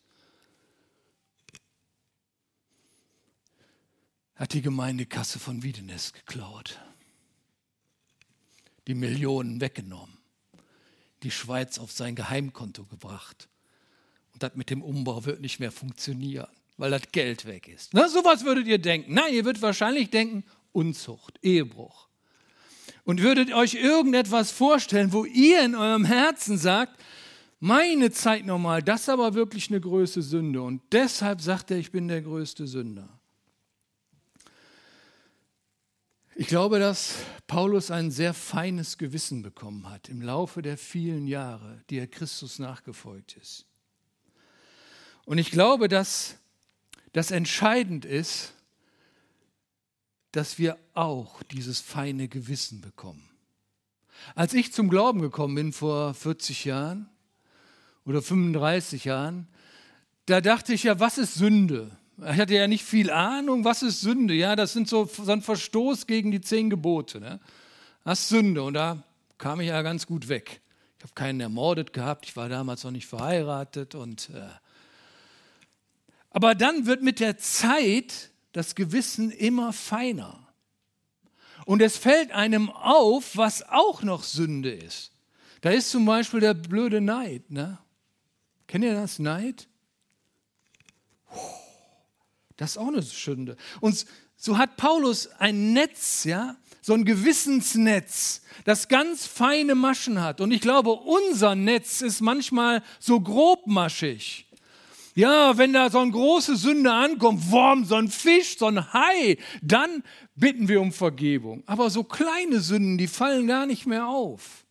Hat 4.35 4.53
die 4.53 4.63
Gemeindekasse 4.63 5.39
von 5.39 5.63
Wiedenes 5.63 6.13
geklaut 6.13 6.81
die 8.87 8.95
Millionen 8.95 9.61
weggenommen, 9.61 10.17
die 11.23 11.31
Schweiz 11.31 11.79
auf 11.79 11.93
sein 11.93 12.15
Geheimkonto 12.15 12.85
gebracht. 12.85 13.49
Und 14.33 14.43
das 14.43 14.55
mit 14.55 14.71
dem 14.71 14.83
Umbau 14.83 15.25
wird 15.25 15.41
nicht 15.41 15.61
mehr 15.61 15.73
funktionieren, 15.73 16.49
weil 16.77 16.91
das 16.91 17.03
Geld 17.13 17.47
weg 17.47 17.69
ist. 17.69 17.95
Na, 17.95 18.09
sowas 18.09 18.45
würdet 18.45 18.67
ihr 18.67 18.79
denken. 18.79 19.15
Nein, 19.15 19.33
ihr 19.33 19.45
würdet 19.45 19.63
wahrscheinlich 19.63 20.11
denken, 20.11 20.45
Unzucht, 20.73 21.39
Ehebruch. 21.43 22.09
Und 23.05 23.23
würdet 23.23 23.53
euch 23.53 23.75
irgendetwas 23.75 24.51
vorstellen, 24.51 25.13
wo 25.13 25.25
ihr 25.25 25.65
in 25.65 25.75
eurem 25.75 26.05
Herzen 26.05 26.59
sagt, 26.59 27.01
meine 27.61 28.11
Zeit 28.11 28.45
nochmal, 28.45 28.83
das 28.83 29.03
ist 29.03 29.09
aber 29.09 29.35
wirklich 29.35 29.71
eine 29.71 29.81
größte 29.81 30.21
Sünde. 30.21 30.61
Und 30.63 30.83
deshalb 30.93 31.41
sagt 31.41 31.71
er, 31.71 31.79
ich 31.79 31.93
bin 31.93 32.09
der 32.09 32.23
größte 32.23 32.67
Sünder. 32.67 33.14
Ich 36.37 36.49
glaube, 36.49 36.79
dass 36.79 37.15
Paulus 37.47 37.91
ein 37.91 38.11
sehr 38.11 38.35
feines 38.35 38.99
Gewissen 38.99 39.43
bekommen 39.43 39.89
hat 39.89 40.09
im 40.09 40.21
Laufe 40.21 40.63
der 40.63 40.77
vielen 40.77 41.27
Jahre, 41.27 41.83
die 41.91 41.99
er 41.99 42.07
Christus 42.07 42.59
nachgefolgt 42.59 43.37
ist. 43.37 43.67
Und 45.25 45.39
ich 45.39 45.51
glaube, 45.51 45.89
dass 45.89 46.37
dass 47.15 47.31
entscheidend 47.31 48.05
ist, 48.05 48.53
dass 50.33 50.59
wir 50.59 50.77
auch 50.95 51.43
dieses 51.45 51.81
feine 51.81 52.29
Gewissen 52.29 52.81
bekommen. 52.81 53.31
Als 54.35 54.53
ich 54.53 54.73
zum 54.73 54.91
Glauben 54.91 55.23
gekommen 55.23 55.55
bin 55.55 55.73
vor 55.73 56.13
40 56.13 56.65
Jahren 56.65 57.09
oder 58.05 58.21
35 58.21 59.05
Jahren, 59.05 59.47
da 60.27 60.41
dachte 60.41 60.75
ich 60.75 60.83
ja, 60.83 60.99
was 60.99 61.19
ist 61.19 61.35
Sünde? 61.35 61.97
Ich 62.19 62.39
hatte 62.39 62.55
ja 62.55 62.69
nicht 62.69 62.85
viel 62.85 63.11
Ahnung, 63.11 63.65
was 63.65 63.83
ist 63.83 64.01
Sünde? 64.01 64.35
Ja, 64.35 64.55
das 64.55 64.73
sind 64.73 64.89
so, 64.89 65.07
so 65.07 65.31
ein 65.31 65.43
Verstoß 65.43 66.07
gegen 66.07 66.31
die 66.31 66.41
zehn 66.41 66.71
Gebote. 66.71 67.21
Ne? 67.21 67.41
Das 68.05 68.21
ist 68.21 68.29
Sünde 68.29 68.63
und 68.63 68.75
da 68.75 69.03
kam 69.39 69.61
ich 69.61 69.69
ja 69.69 69.83
ganz 69.83 70.07
gut 70.07 70.29
weg. 70.29 70.61
Ich 70.99 71.05
habe 71.05 71.15
keinen 71.15 71.41
ermordet 71.41 71.93
gehabt, 71.93 72.27
ich 72.27 72.37
war 72.37 72.49
damals 72.49 72.85
noch 72.85 72.93
nicht 72.93 73.07
verheiratet 73.07 73.95
und 73.95 74.31
äh 74.31 74.49
aber 76.35 76.57
dann 76.57 76.87
wird 76.87 77.01
mit 77.01 77.21
der 77.21 77.39
Zeit 77.39 78.31
das 78.51 78.75
Gewissen 78.75 79.31
immer 79.31 79.73
feiner. 79.73 80.49
Und 81.65 81.81
es 81.81 81.97
fällt 81.97 82.33
einem 82.33 82.71
auf, 82.71 83.37
was 83.37 83.63
auch 83.69 84.03
noch 84.03 84.25
Sünde 84.25 84.73
ist. 84.73 85.13
Da 85.61 85.71
ist 85.71 85.93
zum 85.93 86.05
Beispiel 86.05 86.41
der 86.41 86.55
blöde 86.55 87.01
Neid. 87.01 87.53
Ne? 87.53 87.79
Kennt 88.67 88.85
ihr 88.85 88.95
das 88.95 89.21
Neid? 89.21 89.69
Das 92.57 92.73
ist 92.73 92.79
auch 92.79 92.89
eine 92.89 93.03
Sünde. 93.03 93.57
Und 93.81 94.07
so 94.37 94.59
hat 94.59 94.77
Paulus 94.77 95.29
ein 95.39 95.73
Netz, 95.73 96.25
ja, 96.25 96.57
so 96.83 96.93
ein 96.93 97.05
Gewissensnetz, 97.05 98.43
das 98.65 98.89
ganz 98.89 99.27
feine 99.27 99.75
Maschen 99.75 100.21
hat. 100.21 100.41
Und 100.41 100.51
ich 100.53 100.61
glaube, 100.61 100.91
unser 100.91 101.55
Netz 101.55 102.03
ist 102.03 102.21
manchmal 102.21 102.83
so 103.01 103.21
grobmaschig. 103.21 104.47
Ja, 105.17 105.57
wenn 105.57 105.73
da 105.73 105.91
so 105.91 106.01
eine 106.01 106.11
große 106.11 106.57
Sünde 106.57 106.93
ankommt, 106.93 107.51
Wurm, 107.51 107.85
so 107.85 107.95
ein 107.95 108.09
Fisch, 108.09 108.59
so 108.59 108.67
ein 108.67 108.93
Hai, 108.93 109.39
dann 109.63 110.03
bitten 110.35 110.69
wir 110.69 110.81
um 110.81 110.93
Vergebung. 110.93 111.63
Aber 111.67 111.89
so 111.89 112.03
kleine 112.03 112.61
Sünden, 112.61 112.99
die 112.99 113.07
fallen 113.07 113.47
gar 113.47 113.65
nicht 113.65 113.87
mehr 113.87 114.09
auf. 114.09 114.67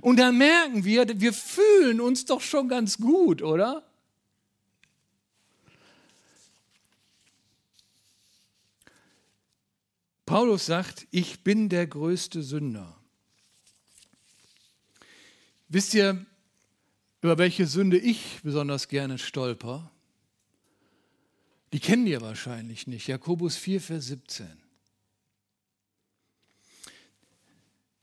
Und 0.00 0.18
dann 0.18 0.36
merken 0.36 0.84
wir, 0.84 1.06
wir 1.20 1.32
fühlen 1.32 2.00
uns 2.00 2.24
doch 2.24 2.40
schon 2.40 2.68
ganz 2.68 2.98
gut, 2.98 3.40
oder? 3.40 3.84
Paulus 10.26 10.66
sagt, 10.66 11.06
ich 11.10 11.44
bin 11.44 11.68
der 11.68 11.86
größte 11.86 12.42
Sünder. 12.42 12.96
Wisst 15.68 15.94
ihr, 15.94 16.24
über 17.20 17.38
welche 17.38 17.66
Sünde 17.66 17.98
ich 17.98 18.40
besonders 18.42 18.88
gerne 18.88 19.18
stolper? 19.18 19.90
Die 21.72 21.80
kennen 21.80 22.06
ihr 22.06 22.20
wahrscheinlich 22.20 22.86
nicht. 22.86 23.08
Jakobus 23.08 23.56
4, 23.56 23.80
Vers 23.80 24.06
17. 24.06 24.46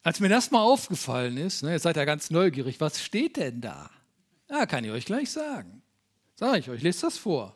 Als 0.03 0.19
mir 0.19 0.29
das 0.29 0.51
mal 0.51 0.61
aufgefallen 0.61 1.37
ist, 1.37 1.63
ne, 1.63 1.71
jetzt 1.71 1.83
seid 1.83 1.95
ihr 1.95 2.05
ganz 2.05 2.31
neugierig, 2.31 2.79
was 2.79 3.01
steht 3.01 3.37
denn 3.37 3.61
da? 3.61 3.89
Ja, 4.49 4.65
kann 4.65 4.83
ich 4.83 4.91
euch 4.91 5.05
gleich 5.05 5.29
sagen. 5.29 5.81
Sag 6.35 6.57
ich 6.57 6.69
euch, 6.69 6.81
lest 6.81 7.03
das 7.03 7.17
vor. 7.17 7.55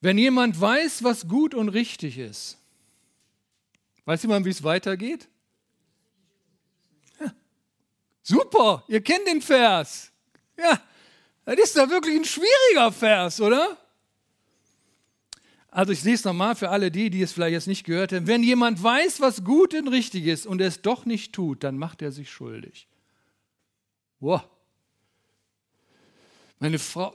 Wenn 0.00 0.18
jemand 0.18 0.60
weiß, 0.60 1.04
was 1.04 1.28
gut 1.28 1.54
und 1.54 1.68
richtig 1.68 2.18
ist, 2.18 2.58
weiß 4.04 4.22
jemand, 4.22 4.44
wie 4.46 4.50
es 4.50 4.62
weitergeht? 4.62 5.28
Super, 8.22 8.84
ihr 8.88 9.02
kennt 9.02 9.26
den 9.26 9.42
Vers. 9.42 10.10
Ja, 10.56 10.80
das 11.44 11.58
ist 11.58 11.76
da 11.76 11.90
wirklich 11.90 12.16
ein 12.16 12.24
schwieriger 12.24 12.90
Vers, 12.90 13.40
oder? 13.40 13.76
Also 15.68 15.92
ich 15.92 16.04
lese 16.04 16.14
es 16.14 16.24
nochmal 16.24 16.54
für 16.54 16.70
alle 16.70 16.90
die, 16.90 17.10
die 17.10 17.20
es 17.20 17.32
vielleicht 17.32 17.52
jetzt 17.52 17.66
nicht 17.66 17.84
gehört 17.84 18.12
haben. 18.12 18.26
Wenn 18.28 18.42
jemand 18.42 18.82
weiß, 18.82 19.20
was 19.20 19.44
gut 19.44 19.74
und 19.74 19.88
richtig 19.88 20.26
ist 20.26 20.46
und 20.46 20.60
es 20.60 20.80
doch 20.80 21.04
nicht 21.04 21.32
tut, 21.32 21.64
dann 21.64 21.76
macht 21.76 22.00
er 22.00 22.12
sich 22.12 22.30
schuldig. 22.30 22.86
Wow. 24.20 24.42
Meine 26.60 26.78
Frau, 26.78 27.14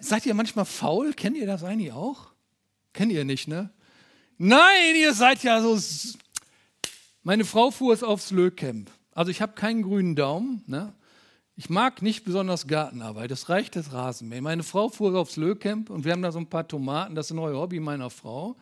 seid 0.00 0.26
ihr 0.26 0.34
manchmal 0.34 0.64
faul? 0.64 1.14
Kennt 1.14 1.36
ihr 1.36 1.46
das 1.46 1.62
eigentlich 1.62 1.92
auch? 1.92 2.32
Kennt 2.92 3.12
ihr 3.12 3.24
nicht, 3.24 3.48
ne? 3.48 3.70
Nein, 4.36 4.96
ihr 4.96 5.14
seid 5.14 5.42
ja 5.42 5.62
so. 5.62 5.78
Meine 7.22 7.44
Frau 7.44 7.70
fuhr 7.70 7.92
es 7.92 8.02
aufs 8.02 8.30
Löcamp. 8.30 8.90
Also 9.12 9.30
ich 9.30 9.42
habe 9.42 9.52
keinen 9.52 9.82
grünen 9.82 10.16
Daumen. 10.16 10.62
Ne? 10.66 10.94
Ich 11.56 11.68
mag 11.68 12.00
nicht 12.00 12.24
besonders 12.24 12.66
Gartenarbeit, 12.66 13.30
das 13.30 13.50
reicht 13.50 13.76
das 13.76 13.92
Rasenmähen. 13.92 14.42
Meine 14.42 14.62
Frau 14.62 14.88
fuhr 14.88 15.14
aufs 15.14 15.36
Löhcamp 15.36 15.90
und 15.90 16.06
wir 16.06 16.12
haben 16.12 16.22
da 16.22 16.32
so 16.32 16.38
ein 16.38 16.48
paar 16.48 16.66
Tomaten, 16.66 17.14
das 17.14 17.26
ist 17.26 17.32
ein 17.32 17.36
neues 17.36 17.56
Hobby 17.56 17.80
meiner 17.80 18.08
Frau. 18.08 18.56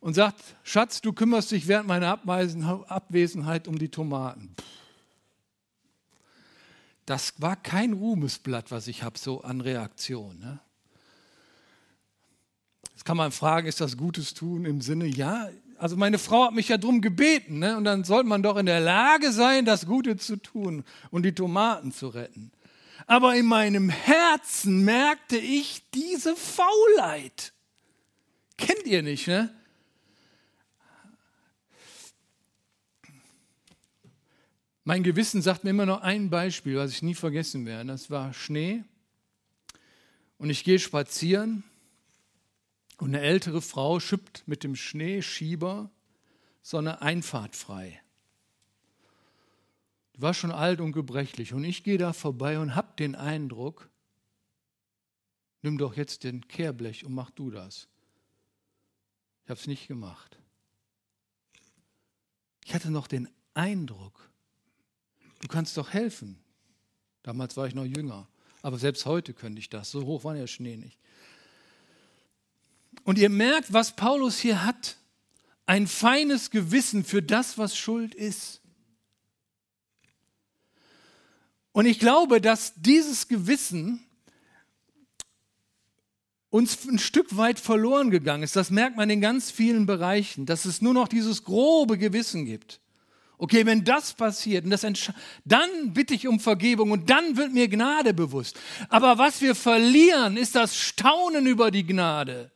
Und 0.00 0.14
sagt, 0.14 0.42
Schatz, 0.62 1.02
du 1.02 1.12
kümmerst 1.12 1.50
dich 1.50 1.68
während 1.68 1.86
meiner 1.86 2.18
Abwesenheit 2.18 3.68
um 3.68 3.78
die 3.78 3.90
Tomaten. 3.90 4.56
Das 7.04 7.34
war 7.42 7.56
kein 7.56 7.92
Ruhmesblatt, 7.92 8.70
was 8.70 8.86
ich 8.86 9.02
habe, 9.02 9.18
so 9.18 9.42
an 9.42 9.60
Reaktion. 9.60 10.38
Ne? 10.38 10.60
Jetzt 12.92 13.04
kann 13.04 13.18
man 13.18 13.32
fragen, 13.32 13.68
ist 13.68 13.80
das 13.80 13.96
Gutes 13.96 14.32
tun 14.32 14.64
im 14.64 14.80
Sinne, 14.80 15.06
ja, 15.06 15.50
also 15.82 15.96
meine 15.96 16.20
Frau 16.20 16.44
hat 16.44 16.54
mich 16.54 16.68
ja 16.68 16.78
darum 16.78 17.00
gebeten, 17.00 17.58
ne? 17.58 17.76
und 17.76 17.82
dann 17.82 18.04
sollte 18.04 18.28
man 18.28 18.40
doch 18.40 18.56
in 18.56 18.66
der 18.66 18.78
Lage 18.78 19.32
sein, 19.32 19.64
das 19.64 19.84
Gute 19.84 20.16
zu 20.16 20.36
tun 20.36 20.84
und 21.10 21.24
die 21.24 21.34
Tomaten 21.34 21.90
zu 21.90 22.06
retten. 22.06 22.52
Aber 23.08 23.34
in 23.34 23.46
meinem 23.46 23.88
Herzen 23.88 24.84
merkte 24.84 25.38
ich 25.38 25.82
diese 25.92 26.36
Faulheit. 26.36 27.52
Kennt 28.56 28.86
ihr 28.86 29.02
nicht, 29.02 29.26
ne? 29.26 29.52
Mein 34.84 35.02
Gewissen 35.02 35.42
sagt 35.42 35.64
mir 35.64 35.70
immer 35.70 35.86
noch 35.86 36.02
ein 36.02 36.30
Beispiel, 36.30 36.76
was 36.76 36.92
ich 36.92 37.02
nie 37.02 37.14
vergessen 37.14 37.66
werde. 37.66 37.88
Das 37.88 38.08
war 38.08 38.32
Schnee. 38.32 38.84
Und 40.38 40.48
ich 40.48 40.62
gehe 40.62 40.78
spazieren 40.78 41.64
und 43.02 43.16
eine 43.16 43.20
ältere 43.20 43.60
Frau 43.60 43.98
schippt 43.98 44.46
mit 44.46 44.62
dem 44.62 44.76
Schneeschieber 44.76 45.90
so 46.62 46.78
eine 46.78 47.02
Einfahrt 47.02 47.56
frei. 47.56 48.00
Die 50.14 50.22
war 50.22 50.32
schon 50.34 50.52
alt 50.52 50.80
und 50.80 50.92
gebrechlich. 50.92 51.52
Und 51.52 51.64
ich 51.64 51.82
gehe 51.82 51.98
da 51.98 52.12
vorbei 52.12 52.60
und 52.60 52.76
habe 52.76 52.94
den 52.96 53.16
Eindruck, 53.16 53.90
nimm 55.62 55.78
doch 55.78 55.96
jetzt 55.96 56.22
den 56.22 56.46
Kehrblech 56.46 57.04
und 57.04 57.12
mach 57.12 57.30
du 57.30 57.50
das. 57.50 57.88
Ich 59.42 59.50
habe 59.50 59.58
es 59.58 59.66
nicht 59.66 59.88
gemacht. 59.88 60.38
Ich 62.64 62.72
hatte 62.72 62.92
noch 62.92 63.08
den 63.08 63.28
Eindruck, 63.52 64.30
du 65.40 65.48
kannst 65.48 65.76
doch 65.76 65.92
helfen. 65.92 66.38
Damals 67.24 67.56
war 67.56 67.66
ich 67.66 67.74
noch 67.74 67.84
jünger, 67.84 68.28
aber 68.62 68.78
selbst 68.78 69.06
heute 69.06 69.34
könnte 69.34 69.58
ich 69.58 69.70
das. 69.70 69.90
So 69.90 70.06
hoch 70.06 70.22
war 70.22 70.34
der 70.34 70.46
Schnee 70.46 70.76
nicht. 70.76 71.00
Und 73.04 73.18
ihr 73.18 73.30
merkt, 73.30 73.72
was 73.72 73.96
Paulus 73.96 74.38
hier 74.38 74.64
hat. 74.64 74.96
Ein 75.66 75.86
feines 75.86 76.50
Gewissen 76.50 77.04
für 77.04 77.22
das, 77.22 77.58
was 77.58 77.76
Schuld 77.76 78.14
ist. 78.14 78.60
Und 81.72 81.86
ich 81.86 81.98
glaube, 81.98 82.40
dass 82.40 82.74
dieses 82.76 83.28
Gewissen 83.28 84.04
uns 86.50 86.86
ein 86.86 86.98
Stück 86.98 87.34
weit 87.38 87.58
verloren 87.58 88.10
gegangen 88.10 88.42
ist. 88.42 88.56
Das 88.56 88.70
merkt 88.70 88.96
man 88.96 89.08
in 89.08 89.22
ganz 89.22 89.50
vielen 89.50 89.86
Bereichen, 89.86 90.44
dass 90.44 90.66
es 90.66 90.82
nur 90.82 90.92
noch 90.92 91.08
dieses 91.08 91.44
grobe 91.44 91.96
Gewissen 91.96 92.44
gibt. 92.44 92.80
Okay, 93.38 93.64
wenn 93.66 93.84
das 93.84 94.12
passiert, 94.12 94.70
das 94.70 94.86
dann 95.44 95.94
bitte 95.94 96.14
ich 96.14 96.28
um 96.28 96.38
Vergebung 96.38 96.92
und 96.92 97.10
dann 97.10 97.36
wird 97.36 97.52
mir 97.52 97.66
Gnade 97.68 98.14
bewusst. 98.14 98.56
Aber 98.88 99.18
was 99.18 99.40
wir 99.40 99.54
verlieren, 99.54 100.36
ist 100.36 100.54
das 100.54 100.76
Staunen 100.76 101.46
über 101.46 101.70
die 101.72 101.84
Gnade. 101.84 102.51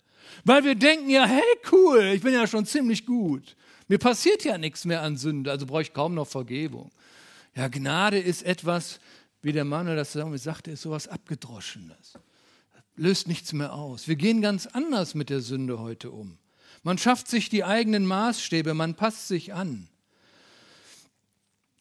Weil 0.47 0.63
wir 0.63 0.77
denken 0.77 1.11
ja, 1.11 1.27
hey 1.27 1.43
cool, 1.73 2.13
ich 2.15 2.23
bin 2.23 2.33
ja 2.33 2.47
schon 2.47 2.65
ziemlich 2.67 3.05
gut. 3.05 3.57
Mir 3.89 3.99
passiert 3.99 4.45
ja 4.45 4.57
nichts 4.57 4.85
mehr 4.85 5.03
an 5.03 5.17
Sünde, 5.17 5.51
also 5.51 5.67
brauche 5.67 5.83
ich 5.83 5.93
kaum 5.93 6.15
noch 6.15 6.29
Vergebung. 6.29 6.93
Ja, 7.57 7.67
Gnade 7.67 8.21
ist 8.21 8.45
etwas, 8.45 9.01
wie 9.43 9.51
der 9.51 9.65
Mann 9.65 9.89
das 9.89 10.13
sagte, 10.13 10.71
ist 10.71 10.83
sowas 10.83 11.09
Abgedroschenes. 11.09 12.15
Löst 12.95 13.27
nichts 13.27 13.53
mehr 13.55 13.73
aus. 13.73 14.07
Wir 14.07 14.15
gehen 14.15 14.41
ganz 14.41 14.69
anders 14.69 15.17
mit 15.17 15.31
der 15.31 15.41
Sünde 15.41 15.81
heute 15.81 16.13
um. 16.13 16.39
Man 16.85 16.97
schafft 16.97 17.27
sich 17.27 17.49
die 17.49 17.65
eigenen 17.65 18.07
Maßstäbe, 18.07 18.73
man 18.73 18.95
passt 18.95 19.27
sich 19.27 19.53
an. 19.53 19.89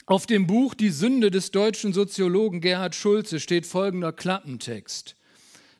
Auf 0.08 0.26
dem 0.26 0.48
Buch 0.48 0.74
Die 0.74 0.90
Sünde 0.90 1.30
des 1.30 1.52
deutschen 1.52 1.94
Soziologen 1.94 2.62
Gerhard 2.62 2.96
Schulze 2.96 3.40
steht 3.40 3.68
folgender 3.68 4.12
Klappentext. 4.12 5.16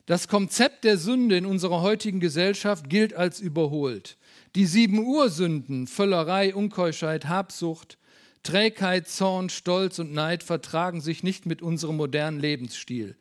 Das 0.06 0.28
Konzept 0.28 0.84
der 0.84 0.98
Sünde 0.98 1.36
in 1.36 1.44
unserer 1.44 1.82
heutigen 1.82 2.20
Gesellschaft 2.20 2.88
gilt 2.88 3.12
als 3.14 3.40
überholt. 3.40 4.16
Die 4.54 4.66
sieben 4.66 5.00
Ursünden, 5.00 5.88
Völlerei, 5.88 6.54
Unkeuschheit, 6.54 7.26
Habsucht, 7.26 7.98
Trägheit, 8.44 9.08
Zorn, 9.08 9.50
Stolz 9.50 9.98
und 9.98 10.12
Neid 10.12 10.44
vertragen 10.44 11.00
sich 11.00 11.24
nicht 11.24 11.44
mit 11.44 11.60
unserem 11.60 11.96
modernen 11.96 12.38
Lebensstil. 12.38 13.16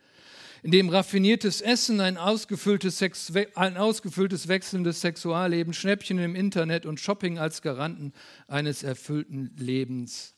in 0.62 0.72
dem 0.72 0.90
raffiniertes 0.90 1.62
Essen, 1.62 2.02
ein 2.02 2.18
ausgefülltes, 2.18 2.98
Sex, 2.98 3.32
ein 3.54 3.78
ausgefülltes 3.78 4.48
wechselndes 4.48 5.02
Sexualleben, 5.02 5.74
Schnäppchen 5.74 6.18
im 6.18 6.36
Internet 6.36 6.88
und 6.88 7.00
Shopping 7.00 7.38
als 7.38 7.62
Garanten 7.62 8.14
eines 8.48 8.82
erfüllten 8.82 9.54
Lebens 9.58 10.34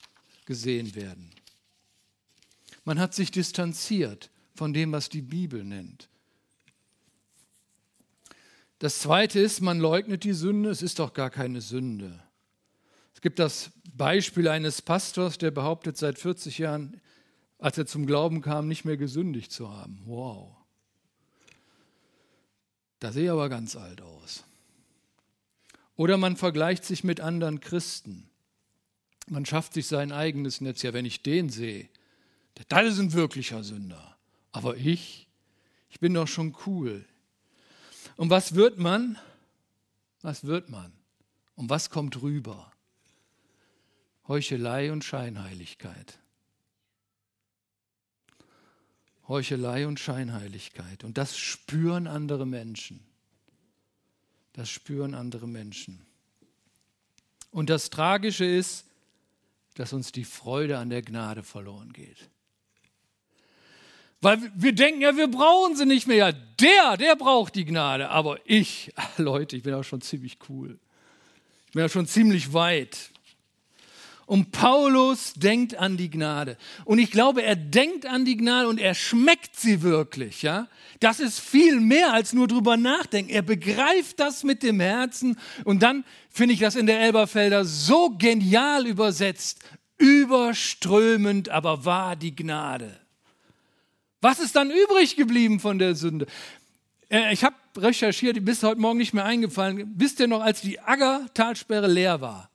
gesehen 0.45 0.95
werden. 0.95 1.31
Man 2.83 2.99
hat 2.99 3.13
sich 3.13 3.31
distanziert 3.31 4.29
von 4.53 4.73
dem, 4.73 4.91
was 4.91 5.07
die 5.07 5.21
Bibel 5.21 5.63
nennt. 5.63 6.09
Das 8.79 8.99
Zweite 8.99 9.39
ist, 9.39 9.61
man 9.61 9.79
leugnet 9.79 10.23
die 10.23 10.33
Sünde, 10.33 10.69
es 10.69 10.81
ist 10.81 10.99
doch 10.99 11.13
gar 11.13 11.29
keine 11.29 11.61
Sünde. 11.61 12.23
Es 13.15 13.21
gibt 13.21 13.39
das 13.39 13.71
Beispiel 13.93 14.47
eines 14.47 14.81
Pastors, 14.83 15.39
der 15.39 15.49
behauptet, 15.49 15.97
seit 15.97 16.19
40 16.19 16.59
Jahren, 16.59 17.01
als 17.57 17.77
er 17.79 17.87
zum 17.87 18.05
Glauben 18.05 18.41
kam, 18.41 18.67
nicht 18.67 18.85
mehr 18.85 18.97
gesündigt 18.97 19.51
zu 19.51 19.71
haben. 19.71 20.03
Wow. 20.05 20.55
Da 22.99 23.11
sehe 23.11 23.25
ich 23.25 23.31
aber 23.31 23.49
ganz 23.49 23.75
alt 23.75 24.01
aus. 24.01 24.43
Oder 25.95 26.17
man 26.17 26.37
vergleicht 26.37 26.85
sich 26.85 27.03
mit 27.03 27.19
anderen 27.19 27.59
Christen. 27.59 28.29
Man 29.27 29.45
schafft 29.45 29.73
sich 29.73 29.87
sein 29.87 30.11
eigenes 30.11 30.61
Netz. 30.61 30.83
Ja, 30.83 30.93
wenn 30.93 31.05
ich 31.05 31.23
den 31.23 31.49
sehe, 31.49 31.89
das 32.69 32.85
ist 32.85 32.99
ein 32.99 33.13
wirklicher 33.13 33.63
Sünder. 33.63 34.15
Aber 34.51 34.77
ich, 34.77 35.27
ich 35.89 35.99
bin 35.99 36.13
doch 36.13 36.27
schon 36.27 36.55
cool. 36.67 37.03
Und 38.17 38.29
was 38.31 38.55
wird 38.55 38.77
man? 38.77 39.17
Was 40.21 40.43
wird 40.43 40.69
man? 40.69 40.91
Und 41.55 41.69
was 41.69 41.89
kommt 41.89 42.21
rüber? 42.21 42.71
Heuchelei 44.27 44.91
und 44.91 45.03
Scheinheiligkeit. 45.03 46.19
Heuchelei 49.27 49.87
und 49.87 49.99
Scheinheiligkeit. 49.99 51.03
Und 51.03 51.17
das 51.17 51.37
spüren 51.37 52.07
andere 52.07 52.45
Menschen. 52.45 52.99
Das 54.53 54.69
spüren 54.69 55.13
andere 55.13 55.47
Menschen. 55.47 56.05
Und 57.51 57.69
das 57.69 57.89
Tragische 57.89 58.45
ist, 58.45 58.85
dass 59.75 59.93
uns 59.93 60.11
die 60.11 60.25
Freude 60.25 60.79
an 60.79 60.89
der 60.89 61.03
Gnade 61.03 61.43
verloren 61.43 61.93
geht. 61.93 62.29
Weil 64.21 64.51
wir 64.55 64.73
denken 64.73 65.01
ja, 65.01 65.15
wir 65.15 65.27
brauchen 65.27 65.75
sie 65.75 65.85
nicht 65.85 66.07
mehr. 66.07 66.17
Ja, 66.17 66.31
der, 66.31 66.97
der 66.97 67.15
braucht 67.15 67.55
die 67.55 67.65
Gnade. 67.65 68.09
Aber 68.09 68.39
ich, 68.45 68.91
Leute, 69.17 69.55
ich 69.55 69.63
bin 69.63 69.73
auch 69.73 69.83
schon 69.83 70.01
ziemlich 70.01 70.37
cool. 70.49 70.79
Ich 71.67 71.73
bin 71.73 71.81
ja 71.81 71.89
schon 71.89 72.07
ziemlich 72.07 72.53
weit. 72.53 73.11
Und 74.25 74.51
Paulus 74.51 75.33
denkt 75.35 75.75
an 75.75 75.95
die 75.95 76.09
Gnade. 76.09 76.57
Und 76.83 76.99
ich 76.99 77.11
glaube, 77.11 77.43
er 77.43 77.55
denkt 77.55 78.05
an 78.05 78.25
die 78.25 78.35
Gnade 78.35 78.67
und 78.67 78.77
er 78.77 78.93
schmeckt 78.93 79.55
sie 79.55 79.81
wirklich, 79.81 80.41
ja. 80.41 80.67
Das 80.99 81.21
ist 81.21 81.39
viel 81.39 81.79
mehr 81.79 82.11
als 82.11 82.33
nur 82.33 82.47
drüber 82.47 82.75
nachdenken. 82.75 83.31
Er 83.31 83.43
begreift 83.43 84.19
das 84.19 84.43
mit 84.43 84.63
dem 84.63 84.81
Herzen. 84.81 85.37
Und 85.63 85.81
dann 85.81 86.03
finde 86.29 86.55
ich 86.55 86.59
das 86.59 86.75
in 86.75 86.87
der 86.87 86.99
Elberfelder 86.99 87.63
so 87.63 88.09
genial 88.17 88.85
übersetzt. 88.85 89.59
Überströmend 89.97 91.47
aber 91.47 91.85
war 91.85 92.17
die 92.17 92.35
Gnade. 92.35 92.99
Was 94.21 94.39
ist 94.39 94.55
dann 94.55 94.71
übrig 94.71 95.15
geblieben 95.15 95.59
von 95.59 95.79
der 95.79 95.95
Sünde? 95.95 96.25
Äh, 97.09 97.33
ich 97.33 97.43
habe 97.43 97.55
recherchiert, 97.77 98.37
ist 98.37 98.63
heute 98.63 98.81
Morgen 98.81 98.97
nicht 98.97 99.13
mehr 99.13 99.25
eingefallen. 99.25 99.93
Wisst 99.95 100.19
ihr 100.19 100.27
noch, 100.27 100.41
als 100.41 100.61
die 100.61 100.79
Agger-Talsperre 100.79 101.87
leer 101.87 102.21
war? 102.21 102.49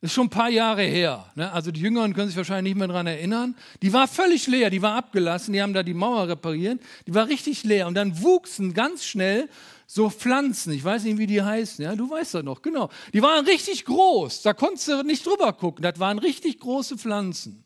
Das 0.00 0.10
ist 0.10 0.14
schon 0.14 0.26
ein 0.26 0.30
paar 0.30 0.50
Jahre 0.50 0.82
her. 0.82 1.32
Ne? 1.34 1.50
Also 1.50 1.72
die 1.72 1.80
Jüngeren 1.80 2.14
können 2.14 2.28
sich 2.28 2.36
wahrscheinlich 2.36 2.74
nicht 2.74 2.78
mehr 2.78 2.88
daran 2.88 3.06
erinnern. 3.06 3.56
Die 3.82 3.92
war 3.92 4.06
völlig 4.06 4.46
leer, 4.46 4.70
die 4.70 4.82
war 4.82 4.94
abgelassen, 4.94 5.52
die 5.52 5.62
haben 5.62 5.72
da 5.72 5.82
die 5.82 5.94
Mauer 5.94 6.28
repariert. 6.28 6.80
Die 7.06 7.14
war 7.14 7.26
richtig 7.26 7.64
leer. 7.64 7.88
Und 7.88 7.94
dann 7.94 8.22
wuchsen 8.22 8.74
ganz 8.74 9.04
schnell 9.04 9.48
so 9.86 10.10
Pflanzen, 10.10 10.72
ich 10.72 10.84
weiß 10.84 11.04
nicht, 11.04 11.18
wie 11.18 11.26
die 11.26 11.42
heißen, 11.42 11.84
ja, 11.84 11.94
du 11.94 12.10
weißt 12.10 12.34
das 12.34 12.42
noch, 12.42 12.60
genau. 12.60 12.90
Die 13.14 13.22
waren 13.22 13.44
richtig 13.44 13.84
groß, 13.84 14.42
da 14.42 14.52
konntest 14.52 14.88
du 14.88 15.02
nicht 15.04 15.24
drüber 15.24 15.52
gucken, 15.52 15.82
das 15.82 16.00
waren 16.00 16.18
richtig 16.18 16.58
große 16.58 16.98
Pflanzen. 16.98 17.64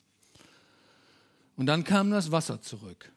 Und 1.55 1.65
dann 1.65 1.83
kam 1.83 2.11
das 2.11 2.31
Wasser 2.31 2.61
zurück. 2.61 3.11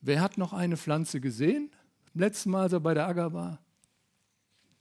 Wer 0.00 0.20
hat 0.20 0.38
noch 0.38 0.52
eine 0.52 0.76
Pflanze 0.76 1.20
gesehen? 1.20 1.70
Letztes 2.14 2.46
Mal, 2.46 2.62
als 2.62 2.72
er 2.72 2.80
bei 2.80 2.94
der 2.94 3.06
Acker 3.06 3.32
war. 3.32 3.60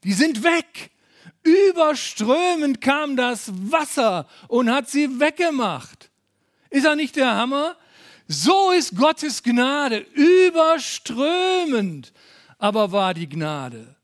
Die 0.04 0.14
sind 0.14 0.44
weg. 0.44 0.92
Überströmend 1.44 2.82
kam 2.82 3.16
das 3.16 3.52
Wasser 3.72 4.28
und 4.48 4.72
hat 4.72 4.90
sie 4.90 5.20
weggemacht. 5.20 6.12
Ist 6.70 6.86
er 6.86 6.96
nicht 6.96 7.16
der 7.16 7.36
Hammer? 7.36 7.76
So 8.28 8.72
ist 8.72 8.96
Gottes 8.96 9.44
Gnade, 9.44 10.00
überströmend. 10.14 12.12
Aber 12.58 12.92
war 12.92 13.14
die 13.14 13.30
Gnade. 13.30 13.95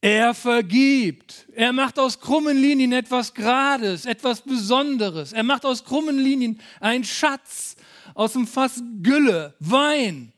Er 0.00 0.32
vergibt. 0.32 1.46
Er 1.54 1.72
macht 1.72 1.98
aus 1.98 2.20
krummen 2.20 2.56
Linien 2.56 2.92
etwas 2.92 3.34
Grades, 3.34 4.04
etwas 4.06 4.42
Besonderes. 4.42 5.32
Er 5.32 5.42
macht 5.42 5.64
aus 5.64 5.84
krummen 5.84 6.18
Linien 6.18 6.60
einen 6.80 7.04
Schatz, 7.04 7.76
aus 8.14 8.34
dem 8.34 8.46
Fass 8.46 8.82
Gülle, 9.02 9.54
Wein. 9.58 10.32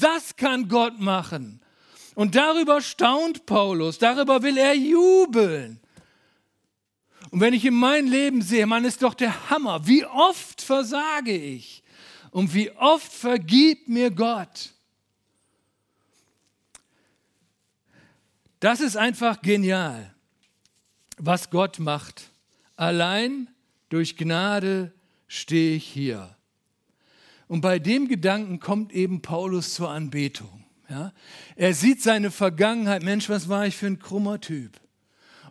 Das 0.00 0.36
kann 0.36 0.68
Gott 0.68 0.98
machen. 0.98 1.60
Und 2.14 2.34
darüber 2.34 2.80
staunt 2.80 3.46
Paulus, 3.46 3.98
darüber 3.98 4.42
will 4.42 4.56
er 4.56 4.74
jubeln. 4.74 5.80
Und 7.30 7.40
wenn 7.40 7.54
ich 7.54 7.64
in 7.64 7.74
mein 7.74 8.06
Leben 8.06 8.42
sehe, 8.42 8.66
man 8.66 8.84
ist 8.84 9.02
doch 9.02 9.14
der 9.14 9.50
Hammer, 9.50 9.86
wie 9.86 10.04
oft 10.04 10.60
versage 10.60 11.34
ich 11.34 11.82
und 12.30 12.52
wie 12.52 12.70
oft 12.72 13.10
vergibt 13.10 13.88
mir 13.88 14.10
Gott. 14.10 14.72
Das 18.62 18.80
ist 18.80 18.96
einfach 18.96 19.42
genial, 19.42 20.14
was 21.18 21.50
Gott 21.50 21.80
macht. 21.80 22.30
Allein 22.76 23.48
durch 23.88 24.16
Gnade 24.16 24.92
stehe 25.26 25.74
ich 25.74 25.84
hier. 25.84 26.36
Und 27.48 27.60
bei 27.60 27.80
dem 27.80 28.06
Gedanken 28.06 28.60
kommt 28.60 28.92
eben 28.92 29.20
Paulus 29.20 29.74
zur 29.74 29.90
Anbetung. 29.90 30.64
Ja? 30.88 31.12
Er 31.56 31.74
sieht 31.74 32.04
seine 32.04 32.30
Vergangenheit, 32.30 33.02
Mensch, 33.02 33.28
was 33.28 33.48
war 33.48 33.66
ich 33.66 33.76
für 33.76 33.88
ein 33.88 33.98
krummer 33.98 34.40
Typ. 34.40 34.78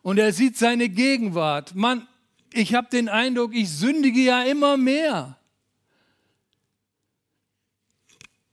Und 0.03 0.17
er 0.17 0.31
sieht 0.31 0.57
seine 0.57 0.87
Gegenwart. 0.87 1.75
Mann, 1.75 2.07
ich 2.53 2.75
habe 2.75 2.87
den 2.89 3.09
Eindruck, 3.09 3.53
ich 3.53 3.69
sündige 3.71 4.21
ja 4.21 4.43
immer 4.43 4.77
mehr. 4.77 5.37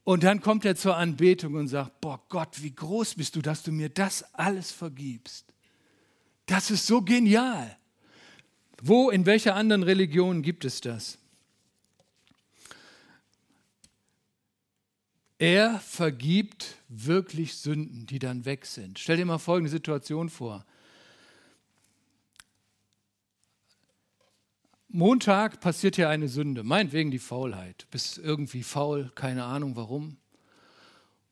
Und 0.09 0.23
dann 0.25 0.41
kommt 0.41 0.65
er 0.65 0.75
zur 0.75 0.97
Anbetung 0.97 1.53
und 1.53 1.69
sagt, 1.69 2.01
boah 2.01 2.19
Gott, 2.31 2.63
wie 2.63 2.75
groß 2.75 3.17
bist 3.17 3.37
du, 3.37 3.43
dass 3.43 3.63
du 3.63 3.73
mir 3.73 3.91
das 3.91 4.25
alles 4.33 4.73
vergibst. 4.73 5.45
Das 6.47 6.71
ist 6.71 6.87
so 6.87 7.03
genial. 7.03 7.77
Wo, 8.81 9.11
in 9.11 9.27
welcher 9.27 9.55
anderen 9.55 9.83
Religion 9.83 10.41
gibt 10.41 10.65
es 10.65 10.81
das? 10.81 11.19
Er 15.37 15.79
vergibt 15.81 16.77
wirklich 16.89 17.57
Sünden, 17.57 18.07
die 18.07 18.19
dann 18.19 18.47
weg 18.47 18.65
sind. 18.65 18.99
Stell 18.99 19.19
dir 19.19 19.27
mal 19.27 19.37
folgende 19.37 19.71
Situation 19.71 20.31
vor. 20.31 20.65
Montag 24.91 25.61
passiert 25.61 25.97
hier 25.97 26.09
eine 26.09 26.29
Sünde, 26.29 26.65
meinetwegen 26.65 27.11
die 27.11 27.19
Faulheit. 27.19 27.87
Bist 27.91 28.17
irgendwie 28.17 28.63
faul, 28.63 29.13
keine 29.15 29.45
Ahnung 29.45 29.77
warum. 29.77 30.17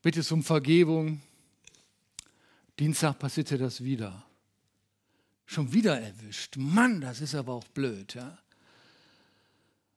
Bittest 0.02 0.30
um 0.30 0.42
Vergebung. 0.42 1.22
Dienstag 2.78 3.18
passiert 3.18 3.50
dir 3.50 3.58
das 3.58 3.82
wieder. 3.82 4.24
Schon 5.46 5.72
wieder 5.72 5.98
erwischt. 5.98 6.56
Mann, 6.58 7.00
das 7.00 7.22
ist 7.22 7.34
aber 7.34 7.54
auch 7.54 7.66
blöd. 7.68 8.14
Ja? 8.14 8.36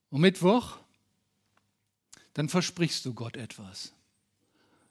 Und 0.09 0.21
Mittwoch, 0.21 0.77
dann 2.33 2.47
versprichst 2.47 3.03
du 3.05 3.13
Gott 3.13 3.35
etwas. 3.35 3.91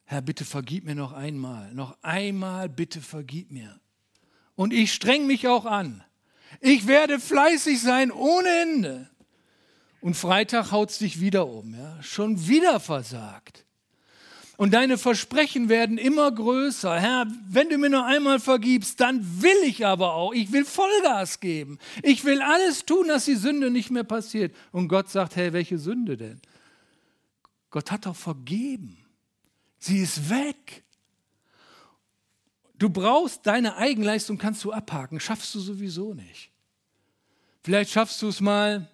Herr, 0.04 0.20
bitte 0.20 0.44
vergib 0.44 0.84
mir 0.84 0.94
noch 0.94 1.12
einmal. 1.12 1.72
Noch 1.72 1.96
einmal, 2.02 2.68
bitte 2.68 3.00
vergib 3.00 3.50
mir. 3.50 3.80
Und 4.56 4.72
ich 4.74 4.92
streng 4.92 5.26
mich 5.26 5.48
auch 5.48 5.64
an. 5.64 6.04
Ich 6.60 6.86
werde 6.86 7.20
fleißig 7.20 7.80
sein 7.80 8.10
ohne 8.10 8.48
Ende. 8.62 9.10
Und 10.00 10.14
Freitag 10.14 10.70
haut 10.70 10.90
es 10.90 10.98
dich 10.98 11.20
wieder 11.20 11.48
um. 11.48 11.74
Ja? 11.74 12.02
Schon 12.02 12.48
wieder 12.48 12.80
versagt. 12.80 13.64
Und 14.56 14.74
deine 14.74 14.98
Versprechen 14.98 15.68
werden 15.68 15.98
immer 15.98 16.32
größer. 16.32 16.98
Herr, 16.98 17.28
wenn 17.48 17.68
du 17.68 17.78
mir 17.78 17.90
noch 17.90 18.04
einmal 18.04 18.40
vergibst, 18.40 19.00
dann 19.00 19.40
will 19.40 19.56
ich 19.64 19.86
aber 19.86 20.14
auch. 20.14 20.34
Ich 20.34 20.50
will 20.50 20.64
Vollgas 20.64 21.38
geben. 21.38 21.78
Ich 22.02 22.24
will 22.24 22.42
alles 22.42 22.84
tun, 22.84 23.06
dass 23.06 23.24
die 23.24 23.36
Sünde 23.36 23.70
nicht 23.70 23.92
mehr 23.92 24.02
passiert. 24.02 24.52
Und 24.72 24.88
Gott 24.88 25.10
sagt, 25.10 25.36
hey, 25.36 25.52
welche 25.52 25.78
Sünde 25.78 26.16
denn? 26.16 26.40
Gott 27.70 27.92
hat 27.92 28.06
doch 28.06 28.16
vergeben. 28.16 28.98
Sie 29.78 29.98
ist 29.98 30.28
weg. 30.28 30.82
Du 32.78 32.90
brauchst 32.90 33.46
deine 33.46 33.76
Eigenleistung, 33.76 34.38
kannst 34.38 34.62
du 34.64 34.72
abhaken, 34.72 35.20
schaffst 35.20 35.54
du 35.54 35.60
sowieso 35.60 36.14
nicht. 36.14 36.50
Vielleicht 37.62 37.90
schaffst 37.90 38.22
du 38.22 38.28
es 38.28 38.40
mal, 38.40 38.88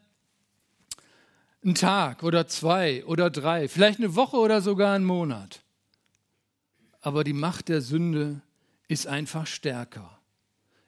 Ein 1.65 1.75
Tag 1.75 2.23
oder 2.23 2.47
zwei 2.47 3.05
oder 3.07 3.31
drei, 3.31 3.69
vielleicht 3.69 3.99
eine 3.99 4.15
Woche 4.15 4.37
oder 4.37 4.61
sogar 4.61 4.95
einen 4.95 5.07
Monat. 5.07 5.63
Aber 7.01 7.25
die 7.25 7.33
Macht 7.33 7.69
der 7.69 7.81
Sünde 7.81 8.43
ist 8.87 9.07
einfach 9.07 9.47
stärker. 9.47 10.21